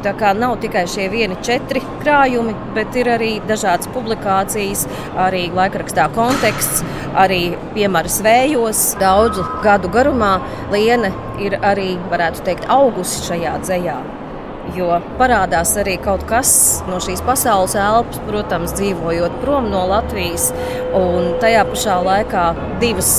Tā 0.05 0.11
kā 0.13 0.35
nav 0.37 0.59
tikai 0.61 0.83
šie 0.85 1.07
vieni 1.09 1.33
četri 1.41 1.79
krājumi, 2.03 2.51
bet 2.75 2.93
ir 2.99 3.07
arī 3.09 3.29
dažādas 3.49 3.89
publikācijas, 3.89 4.83
arī 5.17 5.47
laikrakstā 5.55 6.05
konteksts, 6.13 6.83
arī 7.17 7.55
piemērs 7.73 8.19
vējos. 8.21 8.83
Daudzu 9.01 9.47
gadu 9.63 9.89
garumā 9.89 10.35
Liene 10.69 11.09
ir 11.41 11.57
arī, 11.65 11.95
varētu 12.11 12.45
teikt, 12.45 12.69
augusi 12.69 13.25
šajā 13.25 13.55
dzējā. 13.65 13.97
Jo 14.77 14.99
parādās 15.17 15.73
arī 15.81 15.97
kaut 16.01 16.27
kas 16.29 16.53
no 16.85 17.01
šīs 17.01 17.25
pasaules 17.25 17.73
elpas, 17.73 18.21
protams, 18.29 18.77
dzīvojot 18.77 19.41
prom 19.41 19.71
no 19.73 19.87
Latvijas, 19.89 20.51
un 20.93 21.33
tajā 21.41 21.65
pašā 21.73 21.97
laikā 22.05 22.49
divas 22.81 23.15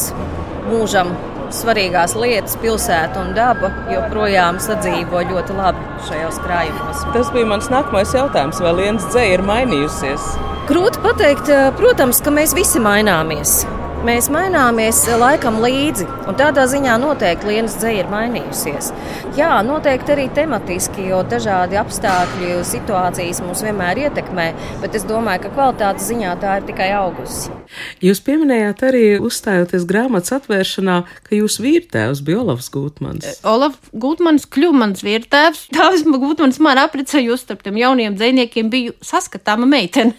mūžam 0.71 1.17
svarīgās 1.55 2.17
lietas, 2.19 2.57
pilsēta 2.63 3.23
un 3.23 3.33
daba 3.37 3.71
joprojām 3.93 4.61
sadzīvo 4.63 5.23
ļoti 5.31 5.57
labi 5.57 6.05
šajos 6.09 6.43
krājumos. 6.45 7.07
Tas 7.15 7.33
bija 7.35 7.49
mans 7.55 7.71
nākamais 7.73 8.15
jautājums, 8.17 8.61
vai 8.63 8.75
Lienas 8.81 9.09
dzēja 9.13 9.39
ir 9.39 9.47
mainījusies? 9.47 10.29
Grūti 10.67 11.03
pateikt, 11.05 11.51
protams, 11.79 12.23
ka 12.25 12.35
mēs 12.35 12.57
visi 12.57 12.83
maināmies. 12.83 13.61
Mēs 14.07 14.29
maināmies 14.31 15.01
laikam 15.19 15.57
līdzi, 15.65 16.05
un 16.29 16.37
tādā 16.39 16.67
ziņā 16.71 16.95
noteikti 17.03 17.49
Lienas 17.49 17.75
dzēja 17.81 18.05
ir 18.05 18.11
mainījusies. 18.13 18.93
Jā, 19.39 19.51
noteikti 19.67 20.15
arī 20.15 20.29
tematiski, 20.37 21.09
jo 21.11 21.25
dažādi 21.27 21.81
apstākļi, 21.81 22.61
situācijas 22.71 23.43
mūs 23.43 23.65
vienmēr 23.67 24.07
ietekmē, 24.07 24.51
bet 24.85 25.01
es 25.01 25.09
domāju, 25.09 25.47
ka 25.47 25.55
kvalitātes 25.59 26.11
ziņā 26.13 26.37
tā 26.45 26.61
ir 26.61 26.69
tikai 26.71 26.93
augusi. 27.01 27.56
Jūs 28.05 28.21
pieminējāt 28.27 28.85
arī, 28.89 29.05
uzstājoties 29.23 29.87
grāmatas 29.89 30.35
atvēršanā, 30.37 30.99
ka 31.27 31.35
jūsu 31.37 31.65
vīrtēvs 31.65 32.23
bija 32.27 32.43
Olavs 32.43 32.69
Gutmans. 32.75 33.41
Olafs 33.47 33.91
Gutmans 33.93 34.47
kļuva 34.53 34.81
mans 34.85 35.05
vīrtēvs. 35.07 35.67
Tāvis 35.77 36.07
Gutmans 36.07 36.61
man 36.63 36.81
apprecējus 36.83 37.47
starp 37.47 37.65
tiem 37.67 37.81
jauniem 37.81 38.17
dzēniekiem 38.19 38.71
biju 38.73 38.97
saskatāma 39.05 39.69
meitene. 39.71 40.17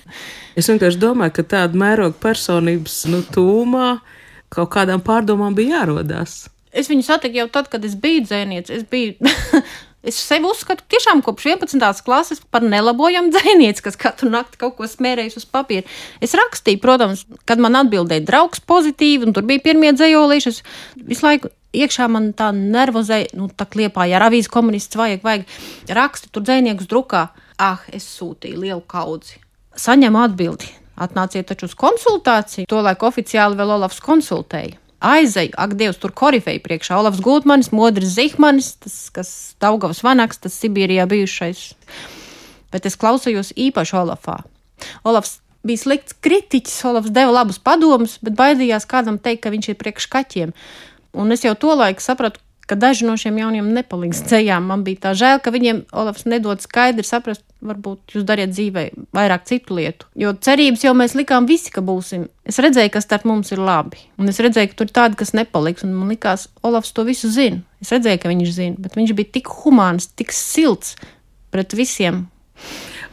Es 0.58 0.70
vienkārši 0.72 1.02
domāju, 1.02 1.38
ka 1.38 1.48
tāda 1.56 1.78
mēroga 1.78 2.18
personības 2.22 3.04
nu, 3.12 3.24
tūmā 3.34 3.98
kaut 4.54 4.72
kādām 4.74 5.04
pārdomām 5.06 5.56
bija 5.58 5.82
jārodās. 5.82 6.46
Es 6.78 6.90
viņu 6.92 7.06
satiku 7.08 7.42
jau 7.42 7.48
tad, 7.52 7.70
kad 7.72 7.86
es 7.88 7.96
biju 7.98 8.26
dzēniece. 8.28 8.80
Es 8.80 8.88
biju. 8.88 9.18
Es 10.06 10.20
sevi 10.22 10.46
uzskatu 10.48 10.86
tiešām 10.94 11.24
kopš 11.26 11.48
11. 11.54 12.04
klases 12.06 12.44
par 12.54 12.66
nelabojamu 12.66 13.32
dzēnieci, 13.36 13.84
kas 13.86 13.98
katru 14.00 14.30
nakti 14.34 14.60
kaut 14.62 14.78
ko 14.78 14.88
smērējis 14.88 15.40
uz 15.42 15.48
papīra. 15.50 15.88
Es 16.24 16.36
rakstīju, 16.38 16.82
protams, 16.84 17.26
kad 17.50 17.62
man 17.64 17.80
atbildēja 17.82 18.26
draugs 18.28 18.62
pozitīvi, 18.62 19.28
un 19.28 19.36
tur 19.36 19.48
bija 19.48 19.64
pirmie 19.66 19.92
dzējolīši. 19.98 20.54
Es 20.54 20.62
visu 21.10 21.28
laiku 21.28 21.52
iekšā 21.78 22.08
man 22.12 22.32
tā 22.38 22.52
nervozēja, 22.56 23.34
nu, 23.38 23.50
tā 23.50 23.68
kliepā, 23.70 24.06
ja 24.08 24.22
avīzes 24.28 24.54
komunists 24.54 24.98
vajag, 24.98 25.26
vajag 25.26 25.60
raksti 25.98 26.32
tur 26.32 26.46
dzēniekus 26.48 26.90
drukā. 26.94 27.28
Ah, 27.58 27.82
es 27.90 28.06
sūtīju 28.20 28.62
lielu 28.62 28.86
kaudzi 28.86 29.42
saņem 29.82 30.18
atbildi. 30.20 30.70
Atnāciet 30.98 31.46
taču 31.46 31.68
uz 31.70 31.76
konsultāciju, 31.78 32.66
to 32.70 32.82
laik 32.82 33.04
oficiāli 33.06 33.58
vēl 33.60 33.76
Olafs 33.76 34.02
konsultēja. 34.02 34.80
Aizeju, 35.00 35.54
ak, 35.54 35.76
Dievs, 35.78 36.00
tur 36.02 36.14
korifeja 36.16 36.62
priekšā. 36.64 36.98
Olafs 36.98 37.22
Gultmanis, 37.22 37.70
Modris 37.76 38.16
Zihmanis, 38.16 38.72
tas, 38.82 38.96
kas 39.14 39.30
Daugavas 39.62 40.02
vanaks, 40.06 40.42
tas 40.42 40.58
Sibīrijā 40.58 41.06
bijušais. 41.10 41.68
Bet 42.74 42.90
es 42.90 42.98
klausījos 42.98 43.54
īpaši 43.54 43.98
Olafā. 44.00 44.40
Olafs 45.06 45.38
bija 45.68 45.84
slikts 45.84 46.18
kritiķis, 46.26 46.80
Olafs 46.90 47.14
deva 47.14 47.36
labus 47.36 47.62
padomus, 47.62 48.18
bet 48.26 48.38
baidījās 48.40 48.90
kādam 48.90 49.22
teikt, 49.22 49.44
ka 49.46 49.54
viņš 49.54 49.70
ir 49.70 49.80
priekš 49.80 50.10
kaķiem. 50.14 50.56
Un 51.18 51.34
es 51.34 51.46
jau 51.46 51.54
to 51.58 51.78
laiku 51.78 52.02
sapratu, 52.04 52.42
ka 52.68 52.76
daži 52.76 53.08
no 53.08 53.16
šiem 53.18 53.40
jauniem 53.40 53.70
nepaliks 53.74 54.22
ceļā. 54.28 54.60
Man 54.64 54.84
bija 54.86 55.08
tā 55.08 55.14
žēl, 55.18 55.40
ka 55.44 55.54
viņiem 55.56 55.86
Olafs 55.96 56.28
nedod 56.28 56.62
skaidri 56.64 57.06
saprast, 57.08 57.44
varbūt 57.64 58.16
jūs 58.16 58.26
dariet 58.28 58.52
dzīvē 58.52 58.84
vairāk 59.16 59.48
citu 59.48 59.78
lietu. 59.80 60.10
Jo 60.20 60.34
cerības 60.36 60.84
jau 60.84 60.94
mēs 60.98 61.16
likām 61.18 61.48
visi, 61.50 61.72
ka 61.74 61.82
būsim. 61.86 62.28
Es 62.48 62.60
redzēju, 62.64 62.92
kas 62.94 63.08
starp 63.08 63.28
mums 63.30 63.54
ir 63.56 63.64
labi. 63.64 64.02
Un 64.20 64.32
es 64.32 64.42
redzēju, 64.44 64.72
ka 64.72 64.80
tur 64.82 64.90
ir 64.90 64.96
tādi, 65.00 65.20
kas 65.20 65.34
nepaliks. 65.38 65.86
Un 65.88 65.96
man 65.96 66.12
likās, 66.12 66.50
Olafs 66.68 66.92
to 66.96 67.08
visu 67.08 67.32
zina. 67.32 67.64
Es 67.84 67.94
redzēju, 67.96 68.22
ka 68.24 68.32
viņš 68.34 68.56
zina, 68.56 68.82
bet 68.84 69.00
viņš 69.00 69.16
bija 69.18 69.38
tik 69.40 69.52
humāns, 69.64 70.10
tik 70.12 70.36
silts 70.36 70.98
pret 71.54 71.76
visiem. 71.78 72.26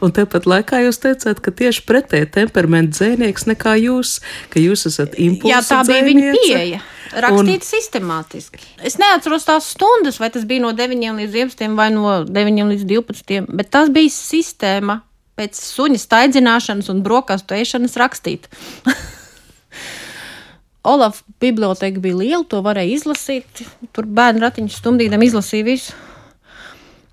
Un 0.03 0.11
tāpat 0.11 0.43
laikā 0.49 0.81
jūs 0.83 0.99
teicāt, 0.99 1.39
ka 1.39 1.53
tieši 1.55 1.85
pretēji 1.87 2.27
temperamenta 2.35 2.97
dzēnieks 2.97 3.47
nekā 3.47 3.77
jūs, 3.79 4.17
ka 4.51 4.59
jūs 4.59 4.83
esat 4.89 5.15
impulsu. 5.15 5.53
Jā, 5.53 5.61
tā 5.63 5.79
bija 5.87 6.03
viņa 6.09 6.35
pieeja 6.35 6.81
rakstīt 7.13 7.61
un... 7.61 7.67
sistemātiski. 7.67 8.61
Es 8.85 8.97
neatceros 9.01 9.45
tās 9.47 9.71
stundas, 9.75 10.19
vai 10.21 10.31
tas 10.33 10.47
bija 10.47 10.63
no 10.63 10.71
9 10.75 11.19
līdz 11.19 11.37
11 11.45 11.77
vai 11.77 11.89
no 11.93 12.21
9 12.25 12.71
līdz 12.71 12.87
12, 12.89 13.51
bet 13.51 13.71
tas 13.73 13.91
bija 13.93 14.13
sistēma 14.13 15.01
pēc 15.35 15.59
suņa 15.59 15.99
staidzināšanas 15.99 16.89
un 16.93 17.03
brokastu 17.05 17.57
ēšanas 17.57 17.99
rakstīt. 17.99 18.49
Olaf 20.85 21.23
biblioteka 21.41 21.99
bija 22.01 22.19
liela, 22.21 22.43
to 22.47 22.61
varēja 22.65 22.99
izlasīt. 22.99 23.63
Tur 23.95 24.05
bērnu 24.05 24.43
ratiņš 24.45 24.77
stundītam 24.79 25.23
izlasīja 25.25 25.65
visu. 25.65 25.95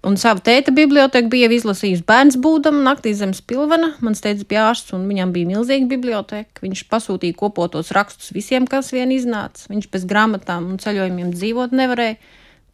Un 0.03 0.17
savu 0.19 0.43
tēta 0.43 0.73
biblioteka 0.75 1.31
bija 1.31 1.47
izlasījis 1.55 2.01
bērns 2.07 2.35
būdam, 2.43 2.81
naktī 2.83 3.13
zem 3.15 3.31
spilvena. 3.39 3.93
Mans 4.03 4.19
tēvs 4.25 4.43
bija 4.51 4.65
ārsts, 4.73 4.91
un 4.97 5.05
viņam 5.07 5.31
bija 5.31 5.51
milzīga 5.53 5.87
biblioteka. 5.93 6.59
Viņš 6.65 6.83
pasūtīja 6.91 7.39
kopotos 7.39 7.93
rakstus 7.95 8.33
visiem, 8.35 8.67
kas 8.67 8.91
vien 8.91 9.15
iznāca. 9.15 9.69
Viņš 9.71 9.87
bez 9.95 10.07
grāmatām 10.11 10.67
un 10.73 10.83
ceļojumiem 10.83 11.31
dzīvot 11.37 11.79
nevarēja. 11.79 12.19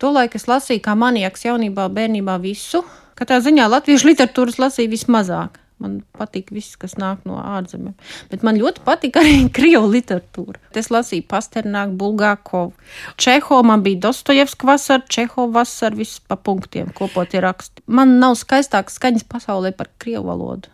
Tolaik 0.00 0.38
es 0.40 0.48
lasīju 0.48 0.80
kā 0.88 0.96
manieks 0.96 1.44
jaunībā, 1.44 1.90
bērnībā 1.92 2.38
visu. 2.40 2.80
Katrā 3.18 3.42
ziņā 3.44 3.68
latviešu 3.76 4.08
literatūras 4.08 4.56
lasīju 4.62 4.94
vismazāk. 4.96 5.60
Man 5.78 6.00
patīk 6.18 6.48
viss, 6.50 6.74
kas 6.78 6.96
nāk 6.98 7.22
no 7.28 7.36
ārzemēm. 7.38 7.94
Bet 8.32 8.42
man 8.46 8.58
ļoti 8.58 8.82
patīk 8.86 9.18
arī 9.20 9.34
krievu 9.58 9.90
literatūra. 9.92 10.58
Es 10.78 10.90
lasīju 10.94 11.26
Pasternāku, 11.30 11.94
Bulgākovu. 12.00 12.72
Čeho 13.20 13.60
man 13.66 13.84
bija 13.86 14.02
Dostojevska 14.08 14.66
vasara, 14.66 15.06
Čeho 15.06 15.46
vasara, 15.54 15.98
viss 15.98 16.18
pa 16.18 16.34
punktiem 16.34 16.90
kopotie 16.94 17.42
raksti. 17.44 17.84
Man 17.86 18.16
nav 18.22 18.34
skaistākas 18.40 18.98
skaņas 18.98 19.26
pasaulē 19.30 19.70
par 19.78 19.92
krievu 20.02 20.26
valodu. 20.32 20.72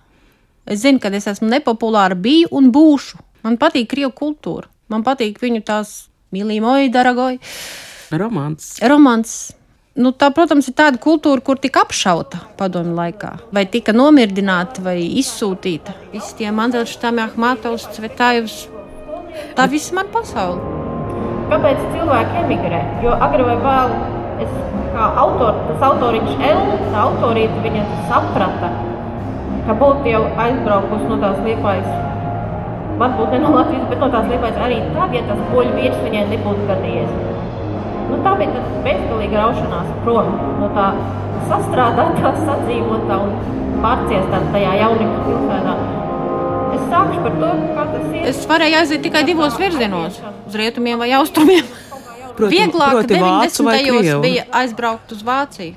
Es 0.65 0.81
zinu, 0.81 1.01
ka 1.01 1.13
es 1.13 1.29
esmu 1.29 1.51
nepopulāra, 1.53 2.17
biju 2.17 2.49
un 2.57 2.71
būšu. 2.73 3.21
Man 3.45 3.61
patīk 3.61 3.91
krievu 3.93 4.15
kultūra. 4.17 4.71
Man 4.89 5.05
patīk 5.05 5.37
viņu 5.43 5.61
tās 5.69 5.93
mīlīmoji, 6.33 6.93
daragoji. 6.93 7.43
Romāns. 8.15 8.79
Romāns 8.81 9.37
Nu, 9.95 10.11
tā, 10.11 10.27
protams, 10.35 10.67
ir 10.67 10.75
tāda 10.75 10.99
kultūra, 10.99 11.39
kur 11.47 11.59
tika 11.63 11.85
apšauta 11.85 12.41
padomju 12.59 12.97
laikā, 12.97 13.29
vai 13.55 13.63
tika 13.71 13.93
nomirdināta, 13.95 14.83
vai 14.83 14.97
izsūtīta. 15.21 15.93
Visi 16.11 16.33
tie 16.41 16.51
Mandelštāmi, 16.51 17.23
Ahmatovs, 17.23 17.85
Cvetājus. 17.95 18.57
Tā 19.55 19.69
viss 19.71 19.95
man 19.95 20.11
pasaule. 20.11 20.59
Kāpēc 21.53 21.79
cilvēki 21.93 22.41
emigrē? 22.41 22.81
Jo 23.05 23.15
agri 23.23 23.47
vai 23.47 23.55
vēl 23.63 23.95
es 24.43 24.57
kā 24.97 25.07
autor, 25.23 25.63
tas 25.69 25.87
autoriņš 25.87 26.43
L, 26.49 26.65
tā 26.89 27.05
autorīte, 27.05 27.63
viņa 27.63 27.87
saprata, 28.11 28.73
ka 29.69 29.79
būtu 29.79 30.11
jau 30.11 30.25
aizbraukusi 30.49 31.07
no 31.13 31.21
tās 31.23 31.39
liepājas, 31.47 31.87
varbūt 32.99 33.31
ne 33.37 33.45
no 33.47 33.55
Latvijas, 33.61 33.87
bet 33.93 34.03
no 34.03 34.11
tās 34.11 34.27
liepājas 34.33 34.59
arī 34.67 34.83
tad, 34.91 35.15
ja 35.15 35.23
tas 35.31 35.47
poļu 35.55 35.79
vīrs 35.79 36.03
viņai 36.03 36.27
nebūtu 36.35 36.67
gadījies. 36.73 37.34
Nu, 38.11 38.21
tā 38.25 38.35
bija 38.41 38.65
bezgalīga 38.85 39.41
raušanās 39.41 39.93
prom 40.05 40.33
no 40.61 40.71
tā 40.77 40.89
sastrādātā, 41.49 42.33
sadzīvotā 42.45 43.19
un 43.25 43.35
pārciestā 43.85 44.41
tajā 44.55 44.75
jaunības 44.81 45.25
pilsētā. 45.29 45.77
Es 46.75 46.85
sākšu 46.91 47.25
par 47.25 47.39
to, 47.41 47.51
kā 47.77 47.87
tas 47.93 48.07
ir. 48.11 48.29
Es 48.33 48.45
varēju 48.51 48.79
aiziet 48.81 49.03
tikai 49.05 49.25
divos 49.29 49.59
virzienos, 49.61 50.21
uz 50.49 50.61
rietumiem 50.61 51.01
vai 51.01 51.11
austrumiem. 51.19 51.73
Proti, 52.35 52.51
Vieglāk 52.51 52.97
proti 52.97 53.19
vācu 53.23 53.63
vai 53.67 53.77
90. 53.79 54.01
krievu? 54.01 54.23
bija 54.25 54.45
aizbraukt 54.59 55.13
uz 55.15 55.21
Vāciju, 55.23 55.77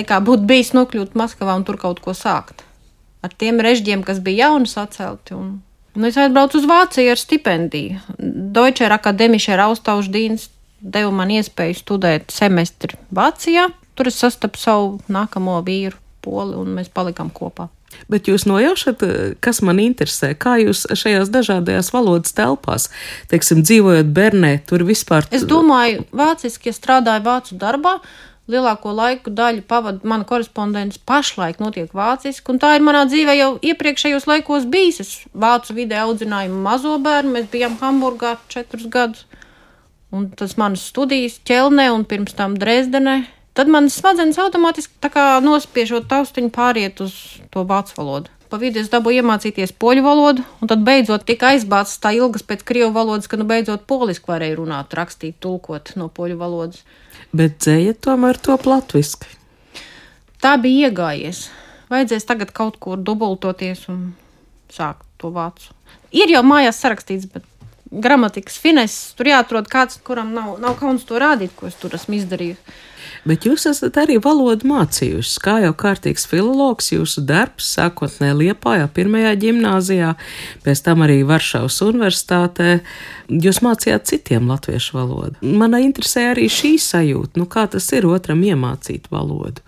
nekā 0.00 0.18
būt 0.26 0.42
bijis 0.48 0.72
nokļūt 0.74 1.12
Maskavā 1.18 1.54
un 1.54 1.62
tur 1.68 1.78
kaut 1.78 2.00
ko 2.02 2.14
sākt. 2.16 2.64
Ar 3.22 3.30
tiem 3.38 3.62
režģiem, 3.62 4.02
kas 4.02 4.18
bija 4.18 4.48
jauni 4.48 4.66
sacelti. 4.66 5.36
Un... 5.38 5.52
Nu, 5.94 6.08
es 6.08 6.18
aizbraucu 6.18 6.58
uz 6.58 6.66
Vāciju 6.66 7.12
ar 7.14 7.20
stipendiju. 7.20 8.00
Deutsche 8.18 8.90
Akademische 8.90 9.54
Austauschdienst 9.54 10.50
deva 10.82 11.12
man 11.14 11.30
iespēju 11.32 11.78
studēt 11.78 12.34
semestri 12.34 12.98
Vācijā. 13.14 13.70
Tur 13.94 14.08
es 14.08 14.18
sastapu 14.22 14.60
savu 14.60 14.98
nākamo 15.12 15.60
vīru, 15.66 15.98
poli, 16.24 16.56
un 16.58 16.74
mēs 16.78 16.90
palikām 16.92 17.30
kopā. 17.34 17.68
Bet 18.08 18.28
jūs 18.30 18.46
nojaušat, 18.48 19.02
kas 19.44 19.60
man 19.64 19.80
interesē, 19.82 20.32
kā 20.38 20.56
jūs 20.62 20.86
šajās 20.96 21.28
dažādajās 21.32 21.92
valodas 21.92 22.32
telpās, 22.36 22.88
teiksim, 23.28 23.60
dzīvojot 23.66 24.12
Bernē, 24.16 24.54
tur 24.68 24.86
vispār. 24.88 25.28
Es 25.34 25.44
domāju, 25.48 26.06
vāciski, 26.16 26.70
ja 26.70 26.76
strādāju 26.76 27.26
vācu 27.26 27.58
darbā, 27.60 27.98
lielāko 28.50 28.94
laiku 28.96 29.32
daļu 29.32 29.62
pavadu 29.68 30.08
mana 30.08 30.26
korespondents 30.28 30.98
pašlaik 31.08 31.60
notiek 31.62 31.92
vāciski, 31.94 32.48
un 32.52 32.62
tā 32.62 32.74
ir 32.76 32.84
manā 32.84 33.04
dzīvē 33.10 33.36
jau 33.38 33.50
iepriekšējos 33.60 34.26
laikos 34.30 34.66
bijis. 34.72 35.02
Es 35.04 35.12
vācu 35.32 35.76
vidē 35.76 36.02
audzināju 36.06 36.56
mazo 36.64 36.96
bērnu, 37.02 37.36
mēs 37.36 37.52
bijām 37.52 37.78
Hamburgā 37.80 38.38
četrus 38.52 38.88
gadus, 38.92 39.26
un 40.12 40.28
tas 40.36 40.58
manas 40.60 40.84
studijas 40.92 41.38
ķelnē 41.48 41.88
un 41.94 42.04
pirms 42.08 42.36
tam 42.38 42.56
Dresdenē. 42.60 43.22
Tad 43.56 43.68
manas 43.68 43.98
smadzenes 44.00 44.38
automātiski 44.40 45.10
nospiežot 45.44 46.06
taustiņu 46.08 46.52
pāriet 46.52 47.00
uz 47.04 47.40
to 47.52 47.64
vācu 47.68 47.98
valodu. 47.98 48.30
Pa 48.52 48.58
vidu 48.60 48.80
es 48.80 48.90
dabūju 48.92 49.22
iemācīties 49.22 49.72
poļu 49.80 50.02
valodu, 50.04 50.42
un 50.60 50.68
tad 50.68 50.82
beidzot 50.84 51.24
tika 51.24 51.54
aizbāzts 51.54 52.00
tā 52.00 52.12
ilgas 52.12 52.44
pēc 52.44 52.64
krievu 52.68 52.92
valodas, 52.92 53.28
ka 53.28 53.38
nu 53.40 53.46
beidzot 53.48 53.86
poliski 53.88 54.28
varēja 54.28 54.58
runāt, 54.58 54.92
rakstīt, 54.92 55.38
tulkot 55.40 55.94
no 55.96 56.10
poļu 56.12 56.36
valodas. 56.40 56.82
Bet 57.32 57.62
dzēja 57.64 57.96
tomēr 57.96 58.36
to 58.36 58.58
latviski. 58.68 59.24
Tā 60.44 60.58
bija 60.60 60.90
iegājies. 60.90 61.46
Vajadzēs 61.92 62.28
tagad 62.28 62.52
kaut 62.52 62.76
kur 62.80 63.00
dubultoties 63.00 63.86
un 63.92 64.12
sākt 64.72 65.04
to 65.20 65.32
vācu. 65.32 65.72
Ir 66.12 66.28
jau 66.32 66.42
mājās 66.44 66.80
sarakstīts, 66.82 67.28
bet 67.32 67.48
gramatikas 67.92 68.56
fineses 68.60 69.12
tur 69.18 69.28
jāatrod 69.32 69.68
kāds, 69.70 70.00
kuram 70.04 70.32
nav, 70.36 70.56
nav 70.62 70.78
kauns 70.80 71.04
to 71.08 71.20
rādīt, 71.20 71.52
ko 71.56 71.68
es 71.68 71.76
tur 71.80 71.94
esmu 71.98 72.18
izdarījis. 72.20 72.80
Bet 73.28 73.44
jūs 73.46 73.68
esat 73.70 73.98
arī 74.02 74.16
valodu 74.22 74.66
mācījusi. 74.66 75.38
Kā 75.42 75.58
jau 75.62 75.72
kārtīgs 75.78 76.24
filologs, 76.30 76.90
jūsu 76.94 77.22
darbs 77.26 77.68
sākotnēji 77.76 78.38
Liepājā, 78.40 78.88
pirmajā 78.94 79.34
gimnāzijā, 79.44 80.14
pēc 80.64 80.82
tam 80.86 81.04
arī 81.06 81.20
Varšavas 81.28 81.78
universitātē, 81.86 82.70
jūs 83.30 83.62
mācījāt 83.62 84.08
citiem 84.10 84.50
latviešu 84.50 84.98
valodu. 84.98 85.38
Manā 85.42 85.82
interesē 85.86 86.30
arī 86.32 86.48
šī 86.50 86.74
sajūta, 86.82 87.38
nu 87.38 87.46
kā 87.50 87.68
tas 87.70 87.86
ir 87.94 88.08
otram 88.10 88.42
iemācīt 88.46 89.10
valodu, 89.12 89.62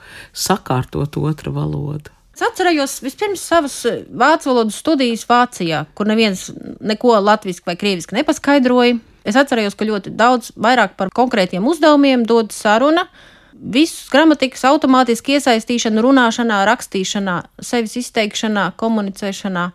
sakārtot 0.46 1.18
otru 1.22 1.54
valodu. 1.54 2.13
Es 2.34 2.42
atcerējos 2.42 2.96
vispirms 3.04 3.42
savas 3.46 3.76
eh, 3.86 4.00
vācu 4.10 4.50
valodas 4.50 4.80
studijas 4.82 5.22
Vācijā, 5.28 5.84
kur 5.94 6.08
neviens 6.10 6.48
neko 6.82 7.14
latviešu 7.22 7.62
vai 7.68 7.76
krieviski 7.78 8.18
nepaskaidroja. 8.18 8.98
Es 9.24 9.38
atcerējos, 9.40 9.76
ka 9.78 9.86
ļoti 9.88 10.12
daudz 10.18 10.50
vairāk 10.60 10.98
par 10.98 11.12
konkrētiem 11.14 11.64
uzdevumiem 11.64 12.26
dod 12.28 12.52
saruna. 12.52 13.06
Visus 13.54 14.10
gramatikas 14.12 14.64
automātiski 14.66 15.38
iesaistīšana, 15.38 16.02
runāšanā, 16.04 16.58
rakstīšanā, 16.68 17.36
sevis 17.62 17.94
izteikšanā, 18.02 18.72
komunicēšanā. 18.82 19.68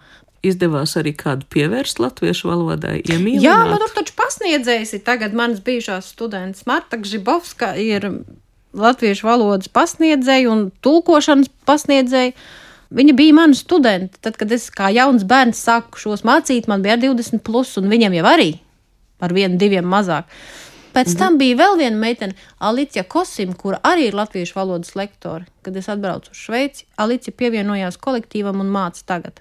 Izdevās 0.45 0.93
arī 0.99 1.15
kādu 1.19 1.47
pievērst 1.51 1.99
latviešu 2.03 2.51
valodai, 2.51 2.99
iemīļot. 3.01 3.43
Jā, 3.43 3.55
man 3.71 3.79
tur 3.81 3.95
taču 3.95 4.13
pasniedzējis 4.19 4.93
ir 4.99 5.03
tagad 5.07 5.33
manas 5.35 5.63
bijušās 5.63 6.11
studentes 6.13 6.67
Marta 6.69 6.99
Gžibovska 6.99 7.73
ir 7.79 8.11
latviešu 8.73 9.27
valodas 9.27 9.69
pasniedzēja 9.73 10.49
un 10.51 10.69
tulkošanas 10.85 11.51
pasniedzēja. 11.69 12.35
Viņa 12.89 13.13
bija 13.13 13.35
mana 13.37 13.57
studente. 13.57 14.17
Tad, 14.21 14.37
kad 14.39 14.51
es 14.51 14.69
kā 14.73 14.89
jauns 14.93 15.25
bērns 15.29 15.61
sāku 15.61 16.01
šos 16.01 16.25
mācīt, 16.25 16.69
man 16.69 16.81
bija 16.85 16.97
20, 16.97 17.43
plus, 17.45 17.75
un 17.77 17.89
viņam 17.91 18.17
jau 18.17 18.25
arī 18.29 18.49
ar 19.21 19.35
vienu, 19.35 19.59
diviem 19.61 19.85
mazāk. 19.85 20.29
Pēc 20.95 21.13
tam 21.19 21.37
bija 21.37 21.57
vēl 21.59 21.75
viena 21.83 21.99
meitene, 21.99 22.33
Alicija 22.65 23.03
Kosim, 23.05 23.53
kura 23.53 23.77
arī 23.85 24.07
ir 24.09 24.17
latviešu 24.17 24.57
valodas 24.57 24.95
lektore. 24.97 25.45
Kad 25.61 25.77
es 25.77 25.89
atbraucu 25.91 26.33
uz 26.33 26.39
Šveici, 26.47 26.87
Alicija 26.97 27.35
pievienojās 27.37 27.99
kolektīvam 28.01 28.63
un 28.63 28.71
māca 28.73 29.05
tagad. 29.05 29.37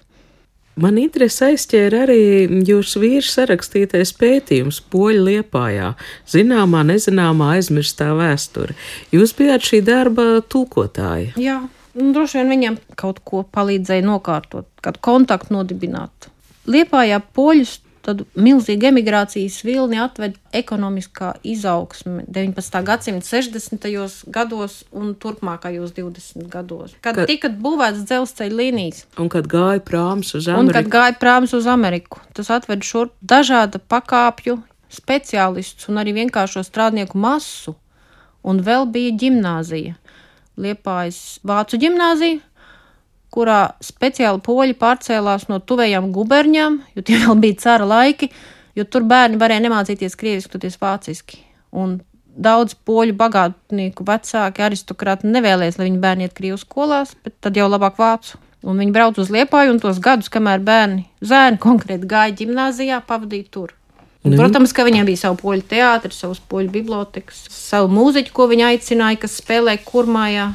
Man 0.79 0.95
interesi 1.01 1.43
aizķēra 1.49 2.03
arī 2.05 2.21
jūsu 2.67 3.01
vīrs 3.01 3.33
sarakstītais 3.35 4.13
pētījums 4.15 4.79
Poļu 4.91 5.25
liepājā- 5.25 5.89
zināmā, 6.33 6.85
nezināmā, 6.87 7.57
aizmirstā 7.57 8.13
vēsture. 8.15 8.75
Jūs 9.11 9.33
bijāt 9.35 9.65
šī 9.67 9.81
darba 9.83 10.39
tulkotāja. 10.47 11.33
Jā, 11.35 11.59
un 11.99 12.13
droši 12.13 12.39
vien 12.39 12.53
viņam 12.53 12.77
kaut 12.95 13.19
ko 13.25 13.43
palīdzēja 13.43 14.05
nokārtot, 14.07 14.65
kādu 14.81 15.03
kontaktu 15.03 15.57
nodibināt. 15.57 16.29
Liepājā 16.67 17.21
poļus 17.35 17.79
tad 18.05 18.23
milzīga 18.35 18.89
emigrācijas 18.89 19.59
vilni 19.67 19.99
atved 19.99 20.37
ekonomiskā 20.55 21.33
izaugsme 21.43 22.23
19. 22.27 22.79
gadsimta 22.87 23.27
60. 23.27 24.23
gados 24.31 24.83
un 24.91 25.13
turpmākajos 25.15 25.93
20 25.97 26.47
gados, 26.49 26.95
kad, 27.01 27.15
Kad- 27.15 27.27
tika 27.27 27.49
būvēts 27.49 28.05
dzelzceļa 28.09 28.55
līnijas. 28.61 29.03
Un 29.19 29.29
kad 29.29 29.47
gāja 29.51 29.83
prāms 29.83 30.33
uz 30.35 30.47
Un, 30.47 30.67
kad 30.67 30.75
Ameriku, 30.81 30.95
gāja 30.97 31.17
prāms 31.19 31.53
uz 31.53 31.67
Ameriku, 31.67 32.19
tas 32.33 32.49
atved 32.49 32.83
šurp 32.83 33.13
dažāda 33.21 33.79
pakāpju 33.79 34.61
speciālistus 34.89 35.89
un 35.91 35.99
arī 36.01 36.15
vienkāršo 36.23 36.63
strādnieku 36.65 37.17
masu. 37.19 37.75
Un 38.43 38.61
vēl 38.63 38.85
bija 38.87 39.11
gimnāzija, 39.19 39.97
Liepājas 40.59 41.39
Vācu 41.47 41.77
gimnāzija, 41.79 42.39
kurā 43.33 43.59
speciāli 43.83 44.41
poļi 44.45 44.75
pārcēlās 44.79 45.47
no 45.51 45.59
tuvējām 45.61 46.11
guberņām, 46.15 46.79
jo 46.95 47.05
tie 47.05 47.19
vēl 47.23 47.39
bija 47.43 47.61
cara 47.65 47.87
laiki, 47.89 48.31
jo 48.77 48.85
tur 48.85 49.07
bērni 49.09 49.39
varēja 49.41 49.65
nemācīties 49.67 50.17
krieviski, 50.19 50.53
toties 50.55 50.79
vāciski. 50.81 51.43
Un 51.75 51.99
daudz 52.39 52.75
poļu 52.87 53.15
bagātnieku 53.19 54.05
vecāki 54.07 54.63
aristokrāti 54.65 55.29
nevēlēs, 55.29 55.79
lai 55.79 55.89
viņu 55.89 56.03
bērni 56.03 56.27
iet 56.27 56.37
krievu 56.37 56.59
skolās, 56.61 57.15
bet 57.23 57.35
tad 57.43 57.57
jau 57.59 57.67
labāk 57.69 57.99
vācu. 57.99 58.39
Un 58.67 58.79
viņi 58.81 58.91
brauc 58.91 59.19
uz 59.21 59.29
Liepāju 59.31 59.71
un 59.71 59.79
tos 59.79 60.01
gadus, 60.03 60.27
kamēr 60.31 60.63
bērni, 60.63 61.05
zēni 61.23 61.59
konkrēti 61.65 62.09
gāja 62.09 62.35
gimnāzijā, 62.41 63.03
pavadīja 63.07 63.51
tur. 63.51 63.75
Un, 64.27 64.33
protams, 64.35 64.73
ka 64.75 64.83
viņiem 64.83 65.07
bija 65.07 65.21
savu 65.21 65.37
poļu 65.39 65.63
teātris, 65.71 66.17
savas 66.19 66.41
poļu 66.51 66.73
bibliotekas, 66.73 67.45
savu 67.53 67.87
mūziķu, 67.95 68.33
ko 68.35 68.49
viņi 68.51 68.65
aicināja, 68.73 69.21
kas 69.21 69.37
spēlēja 69.39 69.79
kurmājā. 69.85 70.49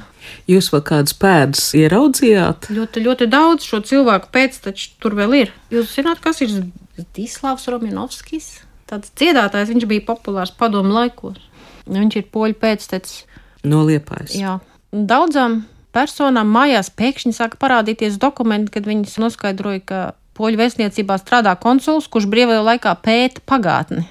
Jūs 0.51 0.71
vēl 0.73 0.85
kādas 0.87 1.17
pēdas 1.21 1.67
ieraudzījāt? 1.79 2.71
Ļoti, 2.75 3.05
ļoti 3.09 3.29
daudz 3.33 3.67
šo 3.69 3.83
cilvēku 3.87 4.33
pēc 4.35 4.61
taču 4.69 4.93
tur 5.03 5.17
vēl 5.19 5.37
ir. 5.43 5.53
Jūs 5.75 5.97
zināt, 5.97 6.23
kas 6.25 6.43
ir 6.45 6.55
Zdislavs 7.01 7.69
Romanovskis? 7.73 8.51
Tāds 8.91 9.13
dziedātājs, 9.17 9.71
viņš 9.73 9.87
bija 9.91 10.07
populārs 10.07 10.53
padomu 10.55 10.95
laikos. 10.95 11.41
Viņš 11.89 12.19
ir 12.21 12.27
poļu 12.33 12.57
pēctecis. 12.61 13.25
No 13.65 13.83
liepājas. 13.89 14.35
Jā, 14.37 14.59
daudzām 14.93 15.63
personām. 15.95 16.51
Mājās 16.53 16.91
pēkšņi 16.93 17.33
sāka 17.37 17.61
parādīties 17.61 18.19
dokumenti, 18.21 18.75
kad 18.75 18.89
viņas 18.89 19.17
noskaidroja, 19.23 19.85
ka 19.87 20.03
poļu 20.37 20.61
vēstniecībā 20.61 21.17
strādā 21.23 21.55
konsuls, 21.61 22.11
kurš 22.11 22.29
brīvajā 22.33 22.65
laikā 22.67 22.95
pēta 23.05 23.45
pagātni. 23.47 24.05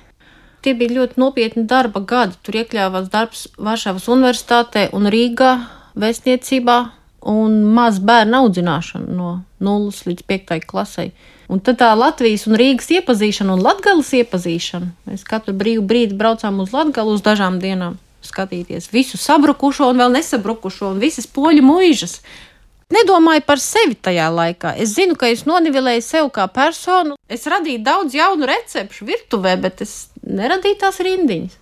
Tie 0.64 0.72
bija 0.80 0.96
ļoti 1.02 1.20
nopietni 1.20 1.66
darba 1.68 2.00
gadi. 2.08 2.38
Tur 2.40 2.62
iekļāvās 2.62 3.10
darbs 3.12 3.48
Varšavas 3.60 4.08
Universitātē 4.12 4.88
un 4.96 5.10
Rīgā 5.12 5.58
vēstniecībā 6.00 6.78
un 7.34 7.60
maz 7.76 8.00
bērnu 8.04 8.44
audzināšana 8.44 9.16
no 9.16 9.36
0 9.64 10.08
līdz 10.10 10.26
5 10.28 10.68
klasei. 10.68 11.12
Un 11.52 11.60
tad 11.60 11.78
tā 11.82 11.92
Latvijas 11.96 12.48
un 12.48 12.58
Rīgas 12.60 12.90
iepazīšana 12.96 13.54
un 13.56 13.62
Latgales 13.64 14.10
iepazīšana. 14.16 14.90
Mēs 15.10 15.26
katru 15.28 15.54
brīvu 15.56 15.84
brīdi 15.88 16.18
braucām 16.18 16.62
uz 16.64 16.74
Latgalu 16.74 17.16
uz 17.18 17.24
dažām 17.26 17.60
dienām 17.64 18.00
skatīties 18.24 18.90
visu 18.94 19.20
sabrukušo 19.20 19.90
un 19.92 20.00
vēl 20.00 20.14
nesabrukušo 20.18 20.94
un 20.94 21.02
visas 21.04 21.28
poļu 21.28 21.64
mūžas. 21.66 22.22
Nedomāju 22.94 23.42
par 23.48 23.62
sevi 23.64 23.96
tajā 23.96 24.28
laikā. 24.30 24.76
Es 24.78 24.94
zinu, 24.98 25.16
ka 25.18 25.30
es 25.32 25.46
nonivelēju 25.50 26.04
sevi 26.06 26.30
kā 26.36 26.46
personu. 26.52 27.18
Es 27.32 27.48
radīju 27.50 27.82
daudz 27.84 28.16
jaunu 28.16 28.48
recepšu 28.50 29.08
virtuvē, 29.08 29.56
bet 29.62 29.82
es 29.86 29.96
neradīju 30.22 30.80
tās 30.84 31.00
rindiņas. 31.04 31.60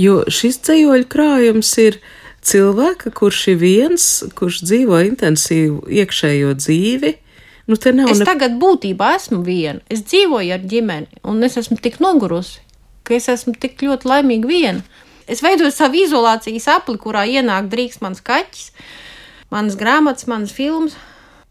Jo 0.00 0.22
šis 0.28 0.58
ceļoļu 0.66 1.06
krājums 1.10 1.70
ir 1.80 2.00
cilvēka, 2.46 3.12
kurš 3.16 3.40
ir 3.52 3.58
viens, 3.60 4.06
kurš 4.38 4.62
dzīvo 4.64 5.00
intensīvu 5.10 5.84
iekšējo 6.00 6.54
dzīvi. 6.58 7.12
Nu, 7.70 7.76
es 7.78 8.18
ne... 8.18 8.26
tagad 8.26 8.56
būtībā 8.58 9.12
esmu 9.18 9.44
viena. 9.46 9.78
Es 9.92 10.02
dzīvoju 10.08 10.56
ar 10.56 10.64
ģimeni, 10.66 11.20
un 11.22 11.44
es 11.46 11.54
esmu 11.60 11.78
tik 11.78 12.00
nogurusi, 12.02 12.58
ka 13.06 13.14
es 13.14 13.28
esmu 13.30 13.54
tik 13.60 13.84
ļoti 13.86 14.10
laimīga 14.10 14.50
viena. 14.50 15.04
Es 15.30 15.44
veidoju 15.44 15.70
savu 15.70 16.00
izolācijas 16.00 16.66
apli, 16.72 16.98
kurā 16.98 17.22
ienāk 17.30 17.68
drīkst 17.70 18.02
mans 18.02 18.22
kaķis, 18.26 18.72
manas 19.54 19.78
grāmatas, 19.78 20.26
manas 20.26 20.54
filmas. 20.56 20.96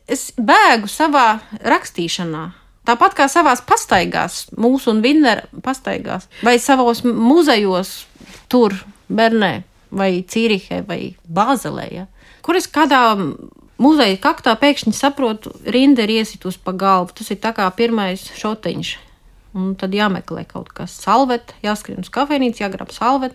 Es 0.10 0.34
bēgu 0.36 0.90
savā 0.92 1.40
rakstīšanā. 1.64 2.50
Tāpat 2.90 3.16
kā 3.16 3.30
savā 3.30 3.54
pastaigās, 3.70 4.48
mūsu 4.58 4.90
un 4.92 5.04
Vinnera 5.06 5.46
pastaigās, 5.64 6.26
vai 6.44 6.58
savos 6.60 7.04
muzejos, 7.06 7.94
tur, 8.50 8.74
Bernē, 9.08 9.62
vai 9.92 10.12
Cīrihē, 10.22 10.84
vai 10.88 11.16
Bāzelē, 11.26 11.88
ja? 11.94 12.08
kur 12.46 12.58
es 12.58 12.70
kādā 12.72 13.02
muzeja 13.80 14.18
kaktā 14.22 14.56
pēkšņi 14.60 14.96
saprotu, 14.96 15.54
rinda 15.66 16.06
ir 16.06 16.20
iesitus 16.20 16.60
pa 16.62 16.74
galvu. 16.76 17.16
Tas 17.20 17.32
ir 17.34 17.40
tā 17.44 17.54
kā 17.56 17.68
pirmais 17.76 18.26
šotiņš. 18.40 18.98
Un 19.58 19.72
tad 19.74 19.96
jāmeklē 19.98 20.44
kaut 20.46 20.68
kas 20.78 20.94
salvet, 21.02 21.56
jāskrien 21.66 22.04
uz 22.04 22.12
kafejnīcu, 22.14 22.62
jāgrab 22.62 22.92
salvet. 22.94 23.34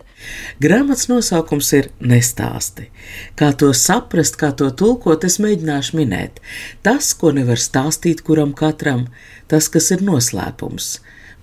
Grāmatas 0.63 1.09
nosaukums 1.11 1.73
ir 1.75 1.89
Nestāsti. 1.99 2.87
Kā 3.35 3.49
to 3.51 3.73
saprast, 3.75 4.37
kā 4.39 4.53
to 4.55 4.69
tulkot, 4.71 5.27
es 5.27 5.41
mēģināšu 5.43 5.99
minēt. 5.99 6.39
Tas, 6.87 7.11
ko 7.19 7.33
nevar 7.35 7.59
stāstīt 7.59 8.23
kuram 8.23 8.55
katram, 8.55 9.09
tas, 9.51 9.67
kas 9.67 9.91
ir 9.91 10.05
noslēpums, 10.07 10.93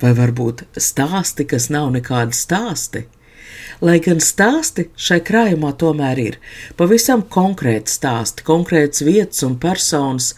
vai 0.01 0.15
varbūt 0.17 0.65
stāsti, 0.81 1.45
kas 1.53 1.69
nav 1.69 1.93
nekādi 1.93 2.41
stāsti. 2.41 3.05
Lai 3.83 3.99
gan 4.05 4.23
stāsti 4.23 4.89
šai 4.97 5.21
krājumā 5.27 5.75
tomēr 5.79 6.23
ir 6.23 6.41
pavisam 6.79 7.23
konkrēti 7.23 7.93
stāsti, 7.93 8.47
konkrēts 8.47 9.05
vietas 9.07 9.43
un 9.47 9.59
personas, 9.63 10.33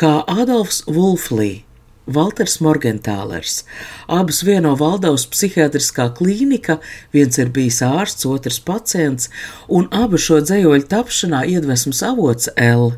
kā 0.00 0.20
Adolfs 0.26 0.84
Vulflī. 0.88 1.64
Walters 2.10 2.58
Morgentālers. 2.58 3.64
Abus 4.08 4.40
vieno 4.42 4.72
Valdavas 4.78 5.26
psihiatriskā 5.30 6.08
klīnika, 6.16 6.80
viens 7.14 7.38
ir 7.38 7.52
bijis 7.54 7.80
ārsts, 7.86 8.26
otrs 8.26 8.58
pacients, 8.66 9.30
un 9.68 9.86
abu 9.94 10.18
šo 10.18 10.40
dzējoļu 10.42 10.88
tapšanā 10.90 11.44
iedvesmas 11.54 12.02
avots 12.06 12.50
L 12.56 12.92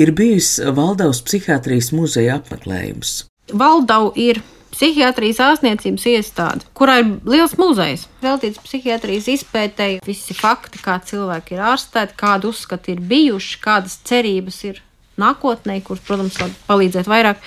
ir 0.00 0.14
bijis 0.16 0.56
Valdavas 0.64 1.20
psihiatrijas 1.26 1.92
muzeja 1.92 2.38
apmeklējums. 2.40 3.24
Valdau 3.52 4.12
ir 4.16 4.40
psihiatrijas 4.74 5.40
ārstniecības 5.44 6.06
iestāde, 6.10 6.66
kurā 6.76 6.98
ir 7.02 7.12
liels 7.30 7.54
muzejs. 7.60 8.08
Veltīts 8.24 8.60
psihiatrijas 8.64 9.30
izpētēji 9.36 10.02
visi 10.06 10.34
fakti, 10.36 10.82
kā 10.82 10.98
cilvēki 11.06 11.56
ir 11.56 11.62
ārstēti, 11.70 12.18
kādi 12.18 12.50
uzskati 12.50 12.94
ir 12.96 13.02
bijuši, 13.14 13.60
kādas 13.62 13.96
cerības 14.08 14.60
ir 14.66 14.82
nākotnē, 15.20 15.78
kuras, 15.86 16.02
protams, 16.06 16.38
var 16.42 16.52
palīdzēt 16.68 17.10
vairāk. 17.10 17.42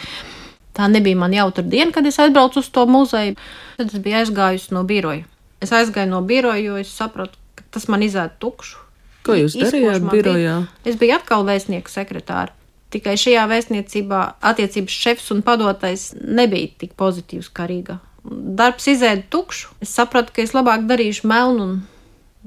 Tā 0.77 0.87
nebija 0.93 1.17
man 1.17 1.33
jautra 1.33 1.65
diena, 1.65 1.91
kad 1.91 2.05
es 2.05 2.19
aizbraucu 2.21 2.61
uz 2.61 2.69
to 2.69 2.85
muzeju. 2.89 3.35
Tad 3.79 3.93
es 3.93 4.03
biju 4.03 4.19
aizgājusi 4.21 4.75
no 4.77 4.83
biroja. 4.87 5.25
Es 5.63 5.73
aizgāju 5.73 6.11
no 6.11 6.21
biroja, 6.25 6.61
jo 6.61 6.77
es 6.77 6.91
sapratu, 6.93 7.39
ka 7.57 7.65
tas 7.73 7.87
man 7.89 8.05
izēda 8.05 8.37
tukšu. 8.41 8.83
Ko 9.25 9.35
jūs 9.35 9.57
darījāt 9.57 10.05
birojā? 10.07 10.59
Es 10.87 10.99
biju 11.01 11.17
atkal 11.17 11.43
vēstnieka 11.47 11.91
sekretāra. 11.91 12.53
Tikai 12.93 13.17
šajā 13.19 13.43
vēstniecībā 13.52 14.19
attiecības 14.47 15.00
šefs 15.04 15.32
un 15.36 15.41
padotais 15.43 16.13
nebija 16.21 16.69
tik 16.84 16.93
pozitīvs 17.00 17.50
kā 17.52 17.67
Rīgā. 17.67 17.97
Darbs 18.28 18.88
izēda 18.91 19.26
tukšu. 19.32 19.73
Es 19.84 19.91
sapratu, 19.95 20.34
ka 20.36 20.43
es 20.43 20.56
labāk 20.56 20.88
darīšu 20.88 21.28
melnu 21.28 21.65
un 21.65 21.76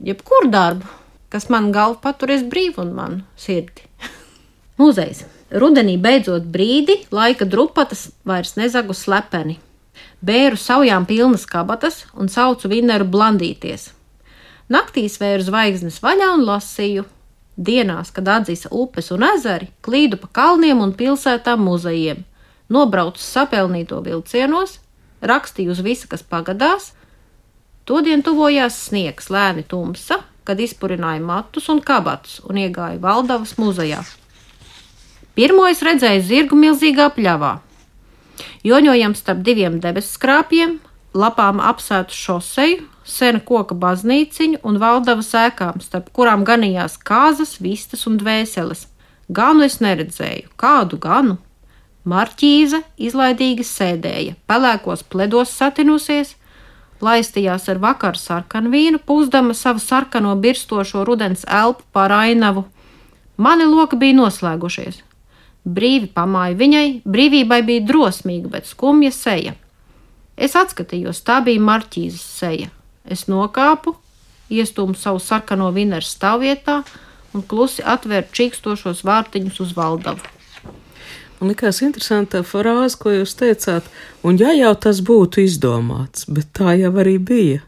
jebkuru 0.05 0.49
darbu, 0.53 0.89
kas 1.33 1.49
man 1.53 1.71
galvu 1.73 2.01
paturēs 2.05 2.47
brīvu 2.49 2.85
un 2.85 2.95
manu 2.97 3.21
sirdi. 3.37 3.85
Muzejs. 4.81 5.27
Rudenī 5.51 5.97
beidzot 5.99 6.45
brīdi, 6.47 7.01
laika 7.11 7.45
drupatas 7.45 8.09
vairs 8.25 8.55
nezagu 8.55 8.95
slepeni. 8.95 9.59
Bēru 10.23 10.57
saujām 10.61 11.09
pilnas 11.09 11.47
kabatas 11.49 12.05
un 12.15 12.31
saucu 12.31 12.71
vineru 12.71 13.09
blandīties. 13.11 13.91
Naktīs 14.71 15.19
vēru 15.19 15.43
zvaigznes 15.43 15.99
vaļā 16.05 16.29
un 16.37 16.45
lasīju, 16.47 17.05
Dienās, 17.61 18.09
kad 18.17 18.29
atzīs 18.33 18.65
upes 18.73 19.11
un 19.13 19.27
ezeri, 19.27 19.69
klīdu 19.85 20.17
pa 20.23 20.31
kalniem 20.39 20.81
un 20.81 20.95
pilsētām 20.97 21.61
muzejiem, 21.67 22.23
nobraucu 22.73 23.21
sapelnīto 23.21 23.99
vilcienos, 24.07 24.79
rakstīju 25.21 25.75
uz 25.75 25.83
visu, 25.85 26.09
kas 26.09 26.25
pagadās. 26.25 26.95
Todien 27.85 28.23
tuvojās 28.25 28.79
sniegs, 28.87 29.29
lēni 29.29 29.67
tumsa, 29.69 30.23
kad 30.49 30.61
izpurināja 30.63 31.21
matus 31.21 31.69
un 31.69 31.83
kabatus 31.85 32.39
un 32.49 32.61
iegāja 32.63 33.01
Valdavas 33.03 33.57
muzejā. 33.61 34.01
Pirmo 35.37 35.67
es 35.69 35.83
redzēju 35.85 36.25
zirgu 36.27 36.57
milzīgā 36.59 37.11
pļavā. 37.17 37.59
Joņojam 38.65 39.15
starp 39.19 39.45
diviem 39.45 39.79
debesu 39.85 40.17
skrāpiem, 40.17 40.79
lapām 41.13 41.61
apsētu 41.61 42.17
šoseju, 42.17 42.87
sena 43.05 43.41
koka 43.41 43.75
baznīciņu 43.75 44.61
un 44.67 44.79
valdavas 44.81 45.33
ēkām, 45.37 45.81
starp 45.85 46.11
kurām 46.17 46.45
ganījās 46.45 46.99
kāzas, 46.99 47.59
vistas 47.61 48.07
un 48.11 48.19
dvēseles. 48.21 48.87
Ganu 49.31 49.65
es 49.67 49.79
neredzēju, 49.81 50.51
kādu 50.59 50.99
ganu. 51.01 51.39
Marķīze 52.09 52.81
izlaidīgi 52.99 53.65
sēdēja, 53.67 54.35
pelēkos 54.49 55.05
pledos 55.13 55.53
satinusies, 55.53 56.35
laistījās 57.05 57.69
ar 57.69 57.81
vakar 57.83 58.17
sarkanu 58.19 58.73
vīnu, 58.73 59.01
pūzdama 59.05 59.55
savu 59.55 59.83
sarkano 59.85 60.33
birstošo 60.41 61.05
rudens 61.05 61.45
elpu 61.45 61.85
pār 61.93 62.17
ainavu. 62.17 62.65
Mani 63.37 63.69
loki 63.69 64.01
bija 64.01 64.17
noslēgušies. 64.17 65.03
Brīvi 65.65 66.09
pamāju 66.17 66.57
viņai, 66.57 66.87
brīvībai 67.05 67.61
bija 67.69 67.85
drosmīga, 67.89 68.49
bet 68.57 68.69
skumja 68.69 69.13
seja. 69.13 69.55
Es 70.41 70.57
atskatījos, 70.57 71.21
tā 71.21 71.43
bija 71.45 71.61
marķīzes 71.61 72.25
seja. 72.41 72.71
Es 73.05 73.27
nokāpu, 73.31 73.95
iestūmu 74.51 74.99
savu 74.99 75.23
sarkano 75.23 75.71
vineru 75.73 76.05
stāvvietā 76.05 76.83
un 77.35 77.47
klusi 77.47 77.85
atvēru 77.87 78.29
čīkstošos 78.35 79.05
vārtiņus 79.07 79.61
uz 79.65 79.75
valdavu. 79.77 80.37
Man 81.41 81.55
likās 81.55 81.81
interesanta 81.81 82.43
frāze, 82.45 82.99
ko 83.01 83.15
jūs 83.15 83.33
teicāt, 83.39 83.87
un 84.27 84.37
ja 84.37 84.53
jau 84.53 84.75
tas 84.77 85.01
būtu 85.01 85.47
izdomāts, 85.47 86.27
bet 86.29 86.51
tā 86.57 86.75
jau 86.77 86.91
arī 87.01 87.17
bija. 87.17 87.63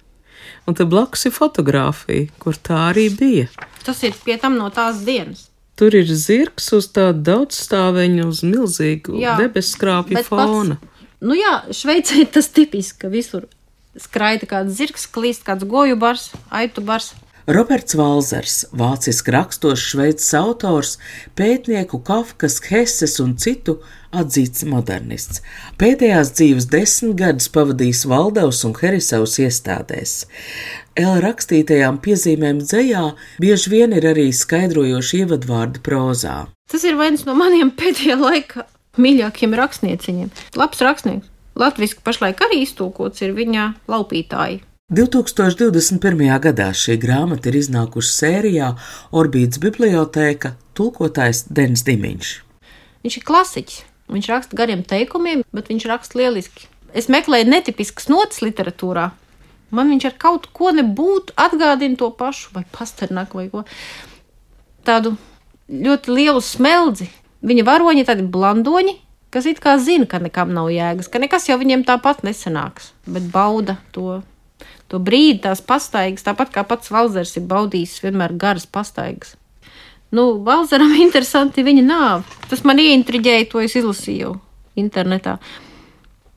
Un 0.69 0.77
te 0.77 0.85
blakus 0.85 1.25
ir 1.27 1.33
fotografija, 1.33 2.29
kur 2.43 2.59
tā 2.59 2.91
arī 2.91 3.07
bija. 3.17 3.49
Tas 3.87 4.03
ir 4.05 4.13
pie 4.27 4.37
tam 4.39 4.59
no 4.61 4.69
tās 4.75 5.01
dienas. 5.07 5.49
Tur 5.81 5.95
ir 5.97 6.05
zirgs 6.07 6.69
uz 6.77 6.91
tādu 6.93 7.25
daudzstāveņu, 7.31 8.29
uz 8.29 8.43
milzīgu 8.45 9.17
debesu 9.41 9.73
skrāpju 9.79 10.21
fona. 10.27 10.77
Pats, 10.77 11.09
nu 11.25 11.39
jā, 11.39 11.55
Šveicē 11.73 12.27
tas 12.35 12.53
tipiski, 12.53 13.07
ka 13.07 13.11
visur 13.11 13.49
skraida 13.99 14.49
kāds 14.49 14.79
zirgs, 14.79 15.09
klīst 15.11 15.45
kāds 15.47 15.67
goju 15.69 15.99
bars, 16.01 16.31
aitu 16.51 16.85
bars. 16.85 17.13
Roberts 17.51 17.97
Valzers, 17.99 18.61
vāciski 18.71 19.33
rakstošs 19.35 19.89
šveicis 19.91 20.29
autors, 20.39 20.93
pētnieku 21.35 21.99
Kafkas, 22.07 22.61
Hesses 22.69 23.17
un 23.19 23.33
citu 23.35 23.81
atzīts 24.15 24.63
modernists. 24.69 25.41
Pēdējās 25.81 26.31
dzīves 26.39 26.69
desmit 26.71 27.17
gadus 27.19 27.51
pavadījis 27.51 28.05
Valdavas 28.07 28.63
un 28.69 28.77
Herisavas 28.79 29.35
iestādēs. 29.43 30.15
L 31.03 31.19
rakstītajām 31.25 31.99
piezīmēm 32.05 32.63
dzējā 32.63 33.09
bieži 33.43 33.75
vien 33.75 33.97
ir 33.99 34.07
arī 34.13 34.29
skaidrojoši 34.31 35.25
ievadvārdi 35.25 35.83
prozā. 35.83 36.45
Tas 36.71 36.87
ir 36.87 36.95
viens 37.01 37.27
no 37.27 37.35
maniem 37.35 37.75
pēdējā 37.75 38.21
laika 38.23 38.69
mīļākiem 39.03 39.59
rakstnieciņiem. 39.59 40.33
Labs 40.63 40.87
rakstnieks. 40.87 41.32
Latvijas 41.59 41.97
pašlaik 42.01 42.41
arī 42.47 42.63
iztūkots 42.65 43.25
ir 43.27 43.35
viņa 43.37 43.69
laupītāji. 43.93 44.63
2021. 44.93 46.27
gadā 46.45 46.69
šī 46.77 46.99
grāmata 47.01 47.49
ir 47.49 47.57
iznākusi 47.63 48.13
sērijā 48.13 48.75
Orbītas 49.17 49.61
bibliotēka, 49.63 50.53
tulkotājs 50.77 51.47
Denis 51.49 51.85
Dimiņš. 51.87 52.35
Viņš 53.05 53.17
ir 53.19 53.27
klasiķis. 53.29 53.81
Viņš 54.13 54.29
raksta 54.29 54.59
gariem 54.59 54.83
teikumiem, 54.85 55.45
bet 55.57 55.71
viņš 55.73 55.89
raksta 55.89 56.19
lieliski. 56.21 56.67
Es 56.93 57.09
meklēju 57.09 57.49
netipiskas 57.49 58.11
notis 58.13 58.43
literatūrā. 58.45 59.09
Man 59.73 59.89
viņš 59.95 60.09
ar 60.11 60.17
kaut 60.21 60.51
ko 60.53 60.73
nebūtu 60.77 61.33
atgādina 61.41 61.97
to 61.97 62.11
pašu, 62.13 62.51
vai 62.53 62.67
pasternaku, 62.75 63.41
vai 63.41 63.47
ko 63.49 63.63
tādu 64.85 65.15
ļoti 65.73 66.13
lielu 66.13 66.43
smeldzi. 66.45 67.09
Viņa 67.43 67.65
varoņi 67.65 68.05
ir 68.05 68.11
tādi 68.11 68.27
blandoņi, 68.29 68.99
kas 69.33 69.49
it 69.49 69.63
kā 69.65 69.79
zina, 69.81 70.07
ka 70.09 70.21
nekam 70.23 70.53
nav 70.55 70.69
jēgas, 70.73 71.09
ka 71.09 71.21
nekas 71.23 71.49
jau 71.49 71.59
viņiem 71.61 71.87
tāpat 71.89 72.23
nesanāks, 72.27 72.93
bet 73.09 73.31
bauda 73.33 73.79
to, 73.97 74.21
to 74.93 75.01
brīdi, 75.01 75.41
tās 75.47 75.65
pastaigas, 75.65 76.25
tāpat 76.27 76.53
kā 76.55 76.67
pats 76.69 76.93
Valzers 76.93 77.35
ir 77.41 77.49
baudījis 77.49 78.01
vienmēr 78.05 78.37
garas 78.37 78.69
pastaigas. 78.69 79.37
Nu, 80.13 80.45
Valzeram 80.45 80.93
interesanti 81.07 81.65
viņa 81.65 81.85
nāve. 81.89 82.41
Tas 82.51 82.65
man 82.69 82.81
ieintriģēja, 82.83 83.49
to 83.51 83.65
es 83.65 83.77
izlasīju 83.81 84.37
internetā. 84.79 85.39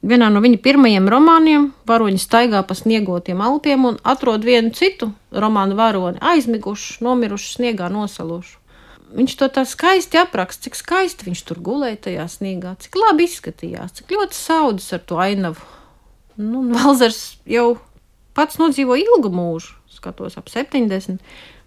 Vienā 0.05 0.27
no 0.29 0.39
viņa 0.43 0.60
pirmajiem 0.62 1.08
romāniem 1.10 1.71
varoņi 1.89 2.19
staigā 2.21 2.62
pa 2.67 2.75
sniegotiem 2.77 3.39
alpiem 3.41 3.88
un 3.89 3.95
atrod 4.05 4.43
vienu 4.45 4.69
citu 4.77 5.10
romānu 5.34 5.75
varoni, 5.79 6.21
aizmigušu, 6.21 6.99
nomirušu, 7.03 7.55
sniegā 7.58 7.89
nosalušu. 7.89 8.60
Viņš 9.13 9.35
to 9.37 9.47
tā 9.53 9.63
skaisti 9.69 10.17
apraksta, 10.17 10.65
cik 10.65 10.77
skaisti 10.79 11.27
viņš 11.27 11.41
tur 11.45 11.59
gulēja 11.63 11.99
tajā 12.07 12.25
sniegā, 12.31 12.73
cik 12.81 12.97
labi 12.97 13.27
izskatījās, 13.29 13.99
cik 13.99 14.15
ļoti 14.15 14.37
saudas 14.37 14.87
ar 14.95 15.03
to 15.05 15.19
ainavu. 15.21 15.61
Nu, 16.41 16.65
Valzers 16.73 17.37
jau 17.47 17.77
pats 18.35 18.57
nodzīvo 18.59 18.97
ilgu 18.99 19.31
mūžu, 19.31 19.75
skatos 19.93 20.35
ap 20.41 20.49
70 20.51 21.21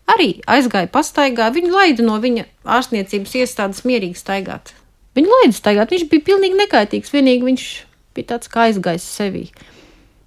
arī 0.09 0.29
aizgāja 0.48 0.90
pastaigā. 0.92 1.48
Viņu 1.55 1.72
laida 1.72 2.05
no 2.05 2.18
viņa 2.20 2.46
ārstniecības 2.79 3.37
iestādes 3.42 3.85
mierīgi 3.88 4.18
staigāt. 4.18 4.74
Viņu 5.16 5.33
laida 5.33 5.57
staigāt, 5.57 5.92
viņš 5.94 6.09
bija 6.11 6.27
pilnīgi 6.29 6.59
nekaitīgs, 6.59 7.12
vienīgi 7.14 7.48
viņš 7.48 7.66
bija 8.16 8.35
tāds 8.35 8.51
kā 8.53 8.68
aizgājis 8.68 9.07
sevī. 9.18 9.46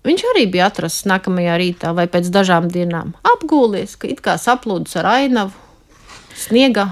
Viņš 0.08 0.24
arī 0.32 0.47
bija 0.50 0.71
atrasts 0.71 1.06
nākamajā 1.10 1.60
rītā 1.62 1.91
vai 1.93 2.08
pēc 2.10 2.32
dažām 2.34 2.71
dienām, 2.74 3.13
apgūlies, 3.36 3.93
ka 4.02 4.10
it 4.10 4.24
kā 4.26 4.34
saplūdis 4.41 4.97
ar 4.97 5.12
ainavu, 5.12 5.54
sniegā, 6.34 6.88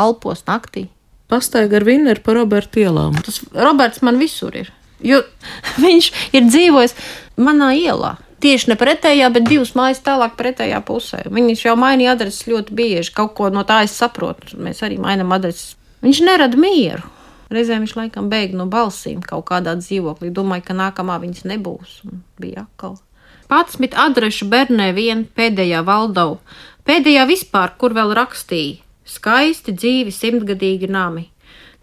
alpos 0.00 0.44
naktī. 0.48 0.88
Pastaigā 1.30 1.80
ar 1.80 1.86
Vinneru 1.88 2.22
pa 2.24 2.34
Roberta 2.36 2.82
ielām. 2.82 3.16
Tas 3.24 3.40
Roberts 3.54 4.02
man 4.04 4.20
visur 4.20 4.54
ir, 4.58 4.70
jo 5.00 5.22
viņš 5.84 6.12
ir 6.36 6.46
dzīvojis 6.50 6.96
manā 7.40 7.72
ielā 7.78 8.16
tieši 8.44 8.72
ne 8.72 8.76
pretējā, 8.80 9.30
bet 9.32 9.46
divas 9.48 9.72
mājas 9.78 10.02
tālāk 10.04 10.36
pretējā 10.36 10.80
pusē. 10.84 11.22
Viņš 11.32 11.64
jau 11.68 11.76
mainīja 11.80 12.14
adreses 12.14 12.44
ļoti 12.50 12.76
bieži. 12.76 13.14
Kaut 13.16 13.32
ko 13.38 13.48
no 13.52 13.64
tā 13.68 13.82
es 13.86 13.96
saprotu. 13.96 14.58
Mēs 14.60 14.82
arī 14.84 14.98
mainām 15.00 15.32
adreses. 15.36 15.78
Viņš 16.04 16.20
nerada 16.26 16.60
mieru. 16.60 17.08
Reizēm 17.54 17.84
viņš 17.84 17.96
laikam 17.96 18.28
bēg 18.32 18.54
no 18.58 18.66
balsīm 18.68 19.22
kaut 19.24 19.46
kādā 19.48 19.76
dzīvoklī. 19.80 20.32
Domāju, 20.34 20.66
ka 20.68 20.76
nākamā 20.76 21.18
viņas 21.22 21.46
nebūs. 21.48 21.98
Un 22.08 22.22
bija 22.40 22.66
atkal. 22.66 22.98
Pats 23.48 23.78
mit 23.80 23.96
adrešu 23.96 24.48
bērnē 24.50 24.90
vien 24.96 25.26
pēdējā 25.36 25.82
valdau, 25.84 26.38
pēdējā 26.88 27.26
vispār, 27.28 27.74
kur 27.78 27.94
vēl 27.96 28.14
rakstīja. 28.16 28.80
Skaisti 29.04 29.74
dzīvi 29.76 30.12
simtgadīgi 30.14 30.88
nami. 30.88 31.28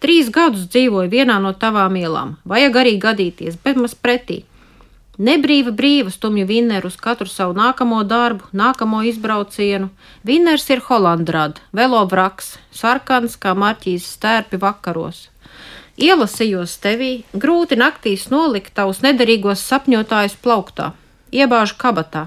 Trīs 0.02 0.32
gadus 0.34 0.66
dzīvoju 0.74 1.12
vienā 1.12 1.36
no 1.42 1.52
tavām 1.54 1.98
ielām, 2.00 2.38
vajag 2.50 2.80
arī 2.82 2.96
gadīties, 3.02 3.60
bet 3.62 3.78
maz 3.78 3.94
pretī. 3.94 4.40
Nebrīva 5.22 5.70
brīva 5.78 6.10
stumju 6.10 6.48
Vinneru 6.50 6.90
uz 6.90 6.96
katru 6.98 7.30
savu 7.30 7.54
nākamo 7.54 8.00
darbu, 8.10 8.48
nākamo 8.58 9.04
izbraucienu. 9.06 9.92
Vinners 10.26 10.66
ir 10.74 10.82
Holandrad, 10.88 11.60
velo 11.72 12.00
vraks, 12.10 12.56
sarkans 12.74 13.36
kā 13.38 13.54
marķīs 13.54 14.08
stērpi 14.16 14.58
vakaros. 14.64 15.28
Ielasījos 16.02 16.74
tevī, 16.82 17.12
grūti 17.36 17.78
naktīs 17.78 18.30
nolikt 18.34 18.74
tavus 18.80 19.04
nederīgos 19.06 19.62
sapņotājus 19.68 20.40
plauktā, 20.42 20.94
iebāžu 21.30 21.78
kabatā. 21.78 22.26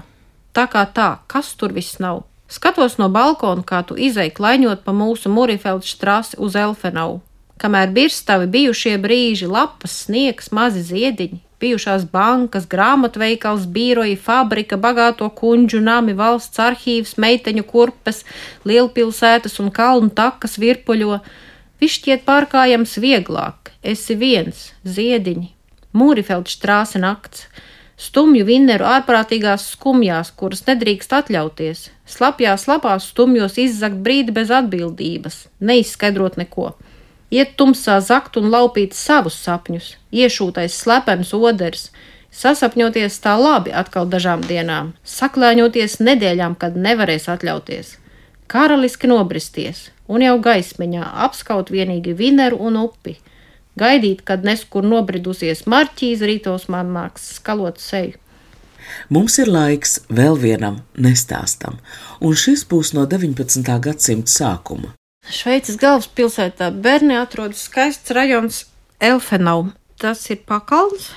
Tā 0.55 0.69
kā 0.71 0.85
tā, 0.87 1.09
kas 1.27 1.51
tur 1.59 1.75
viss 1.75 1.99
nav. 1.99 2.23
Skatos 2.47 2.99
no 3.01 3.07
balkona, 3.09 3.63
kā 3.65 3.81
tu 3.87 3.95
izei 3.97 4.29
klaiņot 4.29 4.83
pa 4.85 4.93
mūsu 4.93 5.31
Murifeldu 5.33 5.87
strāsi 5.89 6.37
uz 6.37 6.55
Elfenau. 6.55 7.21
Kamēr 7.57 7.89
birstavi 7.95 8.45
bijušie 8.51 8.97
brīži, 9.01 9.47
lapas, 9.49 9.95
sniegs, 10.05 10.51
mazi 10.53 10.83
ziediņi, 10.85 11.39
bijušās 11.63 12.05
bankas, 12.11 12.67
grāmatveikals, 12.69 13.65
bīroji, 13.71 14.17
fabrika, 14.19 14.77
bagāto 14.77 15.29
kuģu 15.39 15.81
nami, 15.81 16.13
valsts 16.13 16.61
arhīvs, 16.61 17.15
meiteņu 17.17 17.65
kurpes, 17.65 18.21
lielpilsētas 18.67 19.57
un 19.63 19.71
kalnu 19.73 20.11
takas 20.13 20.59
virpuļo. 20.61 21.21
Viss 21.81 21.97
šķiet 21.97 22.27
pārkājams 22.27 22.99
vieglāk, 23.01 23.73
esi 23.81 24.19
viens, 24.19 24.69
ziediņi, 24.83 25.49
mūrifeld 25.97 26.51
strāse 26.51 27.01
nakts, 27.01 27.47
stumju 27.97 28.45
vinneru 28.45 28.85
ārprātīgās 28.91 29.71
skumjās, 29.73 30.35
kuras 30.35 30.65
nedrīkst 30.67 31.15
atļauties, 31.23 31.89
slapjās 32.05 32.67
lapās 32.69 33.09
stumjos 33.11 33.57
izzakt 33.61 33.97
brīdi 34.05 34.33
bez 34.35 34.51
atbildības, 34.53 35.45
neizskaidrot 35.59 36.37
neko. 36.41 36.73
Iet 37.33 37.55
tumsā 37.59 37.97
zakt 38.05 38.37
un 38.37 38.51
laupīt 38.53 38.93
savus 38.93 39.37
sapņus, 39.41 39.95
iešūtais 40.13 40.77
slepens 40.77 41.33
oders, 41.33 41.89
sasapņoties 42.31 43.17
tā 43.23 43.33
labi 43.39 43.73
atkal 43.73 44.07
dažām 44.07 44.45
dienām, 44.45 44.93
saklēņoties 45.03 45.99
nedēļām, 46.05 46.55
kad 46.61 46.77
nevarēs 46.77 47.27
atļauties, 47.33 47.95
karaliski 48.51 49.09
nobristies 49.09 49.89
un 50.07 50.21
jau 50.21 50.35
gaismiņā 50.39 51.07
apskaut 51.25 51.71
vienīgi 51.73 52.13
vineru 52.17 52.59
un 52.69 52.77
upi, 52.83 53.17
gaidīt, 53.79 54.21
kad 54.27 54.45
neskur 54.45 54.85
nobridusies 54.85 55.65
marķīze 55.65 56.29
rītos 56.29 56.69
man 56.69 56.93
nāks 56.95 57.33
skalot 57.39 57.81
seju. 57.81 58.19
Mums 59.09 59.37
ir 59.41 59.49
laiks 59.51 59.99
vēl 60.09 60.37
vienam 60.41 60.81
nestāstam, 60.97 61.79
un 62.21 62.35
šis 62.37 62.65
būs 62.69 62.93
no 62.97 63.05
19. 63.09 63.65
gadsimta 63.85 64.31
sākuma. 64.31 64.93
Šveices 65.25 65.79
galvaspilsētā 65.81 66.69
Bernē 66.85 67.17
atrodas 67.23 67.63
skaists 67.65 68.13
rajons 68.13 68.65
Elfenau. 69.01 69.71
Tas 69.97 70.21
ir 70.29 70.41
pakalns, 70.45 71.07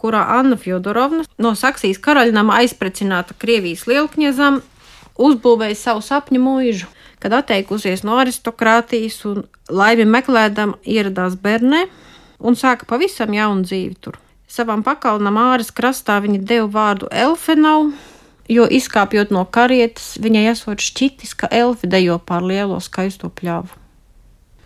kurā 0.00 0.24
Anna 0.38 0.56
Fjodorovna 0.58 1.26
no 1.38 1.52
Saksijas 1.58 2.00
karaļnama 2.02 2.56
aizprecināta 2.62 3.36
Krievijas 3.38 3.84
lielkņazam 3.86 4.62
uzbūvēja 5.20 5.78
savu 5.78 6.02
sapņu 6.02 6.40
mūžu. 6.42 6.90
Kad 7.22 7.36
atteikusies 7.38 8.02
no 8.02 8.16
aristokrātijas 8.18 9.20
un 9.30 9.44
laimi 9.70 10.08
meklēdam 10.10 10.74
ieradās 10.82 11.36
Bernē 11.38 11.84
un 12.42 12.58
sāka 12.58 12.88
pavisam 12.88 13.30
jaunu 13.36 13.62
dzīvi 13.68 13.94
tur. 14.02 14.18
Savam 14.52 14.82
pakalnam 14.84 15.38
āras 15.40 15.70
krastā 15.72 16.18
viņa 16.20 16.42
deva 16.44 16.66
vārdu 16.74 17.06
Elfenau, 17.08 17.86
jo 18.52 18.66
izkāpjot 18.68 19.30
no 19.32 19.46
karietes, 19.48 20.18
viņai 20.20 20.42
esot 20.50 20.82
šķitis, 20.84 21.32
ka 21.40 21.48
elfi 21.48 21.88
dejo 21.88 22.18
pār 22.20 22.44
lielo 22.50 22.76
skaisto 22.84 23.30
pļāvu. 23.32 23.72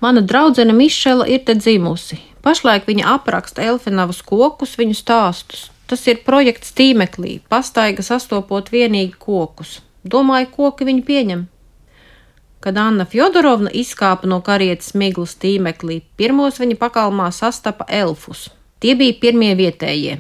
Mana 0.03 0.25
draudzene 0.27 0.75
Mišela 0.75 1.29
ir 1.31 1.45
te 1.47 1.55
dzimusi. 1.55 2.19
Pašlaik 2.43 2.91
viņa 2.91 3.13
apraksta 3.13 3.63
elfenavas 3.63 4.25
kokus, 4.27 4.75
viņu 4.81 4.99
stāstus. 4.99 5.69
Tas 5.87 6.03
ir 6.11 6.25
projekts 6.27 6.75
tīmeklī, 6.75 7.39
pastaiga 7.47 8.03
sastopot 8.03 8.75
vienīgi 8.75 9.15
kokus. 9.23 9.79
Domāju, 10.03 10.51
koki 10.59 10.91
viņu 10.91 11.07
pieņem. 11.07 11.47
Kad 12.59 12.83
Anna 12.83 13.07
Fjodorovna 13.07 13.71
izkāpa 13.71 14.27
no 14.27 14.43
karietes 14.43 14.97
miglas 14.99 15.39
tīmeklī, 15.39 16.03
pirmos 16.19 16.59
viņa 16.59 16.83
pakalmā 16.83 17.31
sastapa 17.31 17.87
elfus. 17.87 18.49
Tie 18.81 18.93
bija 18.95 19.17
pirmie 19.21 19.55
vietējie. 19.57 20.19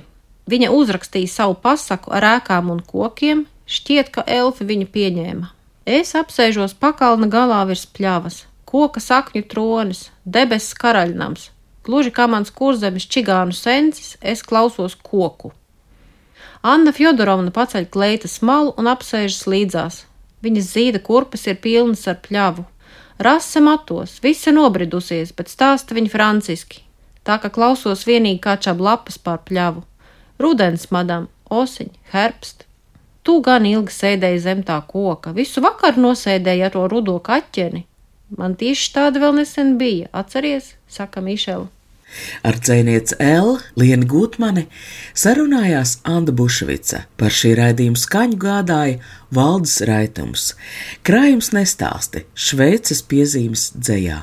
Viņa 0.49 0.71
uzrakstīja 0.73 1.29
savu 1.29 1.57
pasaku 1.61 2.12
ar 2.16 2.25
ēkām 2.37 2.71
un 2.73 2.81
kokiem, 2.81 3.45
šķiet, 3.69 4.12
ka 4.14 4.23
elfi 4.25 4.64
viņu 4.64 4.87
pieņēma. 4.95 5.51
Es 5.87 6.14
apsēžos 6.19 6.73
pakalna 6.81 7.29
galā 7.31 7.59
virs 7.69 7.85
pļavas, 7.99 8.45
koka 8.64 9.03
sakņu 9.03 9.42
tronis, 9.51 10.07
debesu 10.25 10.79
karaļnams, 10.81 11.51
gluži 11.87 12.14
kā 12.16 12.27
mans 12.31 12.55
kurzemes 12.55 13.07
čigānu 13.11 13.55
sensis, 13.55 14.16
es 14.23 14.42
klausos 14.42 14.97
koku. 14.97 15.53
Anna 16.62 16.95
Fjodorovna 16.97 17.53
paceļ 17.55 17.90
kleitas 17.92 18.40
malu 18.42 18.73
un 18.81 18.88
apsēžas 18.90 19.45
līdzās. 19.47 20.01
Viņas 20.42 20.73
zīda 20.73 21.03
kurpes 21.05 21.47
ir 21.47 21.61
pilnas 21.61 22.07
ar 22.09 22.19
pļavu. 22.25 22.64
Rase 23.23 23.61
matos, 23.61 24.16
visa 24.25 24.53
nobridusies, 24.53 25.31
bet 25.37 25.53
stāsta 25.53 25.95
viņa 25.97 26.12
franciski, 26.12 26.86
tā 27.27 27.39
ka 27.43 27.51
klausos 27.53 28.07
vienīgi 28.09 28.41
kā 28.47 28.57
čab 28.62 28.81
lapas 28.83 29.19
pār 29.19 29.43
pļavu. 29.49 29.85
Rudens, 30.43 30.89
madam, 30.95 31.29
osiņ, 31.51 31.93
herbst. 32.12 32.67
Tu 33.27 33.41
gan 33.43 33.67
ilgi 33.67 33.93
sēdēji 33.93 34.43
zem 34.45 34.62
tā 34.67 34.79
koka, 34.87 35.33
visu 35.35 35.62
vakaru 35.65 36.05
nosēdēji 36.09 36.67
ar 36.67 36.75
to 36.77 36.85
rudo 36.93 37.17
kaķeni. 37.19 37.87
Man 38.39 38.55
tieši 38.59 38.93
tāda 38.95 39.23
vēl 39.23 39.41
nesen 39.41 39.75
bija, 39.81 40.11
atceries, 40.15 40.75
saka 40.91 41.23
Mišela. 41.23 41.67
Ar 42.47 42.59
dzēnieci 42.62 43.19
L. 43.23 43.57
Lienu 43.79 44.07
Gutmani 44.11 44.67
sarunājās 45.19 45.97
Anna 46.07 46.35
Bušvica. 46.39 47.03
Par 47.19 47.35
šī 47.35 47.57
raidījuma 47.59 47.99
skaņu 47.99 48.39
gādāja 48.41 49.01
Valdis 49.35 49.81
Raitums. 49.91 50.53
Krājums 51.07 51.51
nestāsti 51.57 52.25
Šveices 52.35 53.03
piezīmes 53.11 53.73
dzējā. 53.75 54.23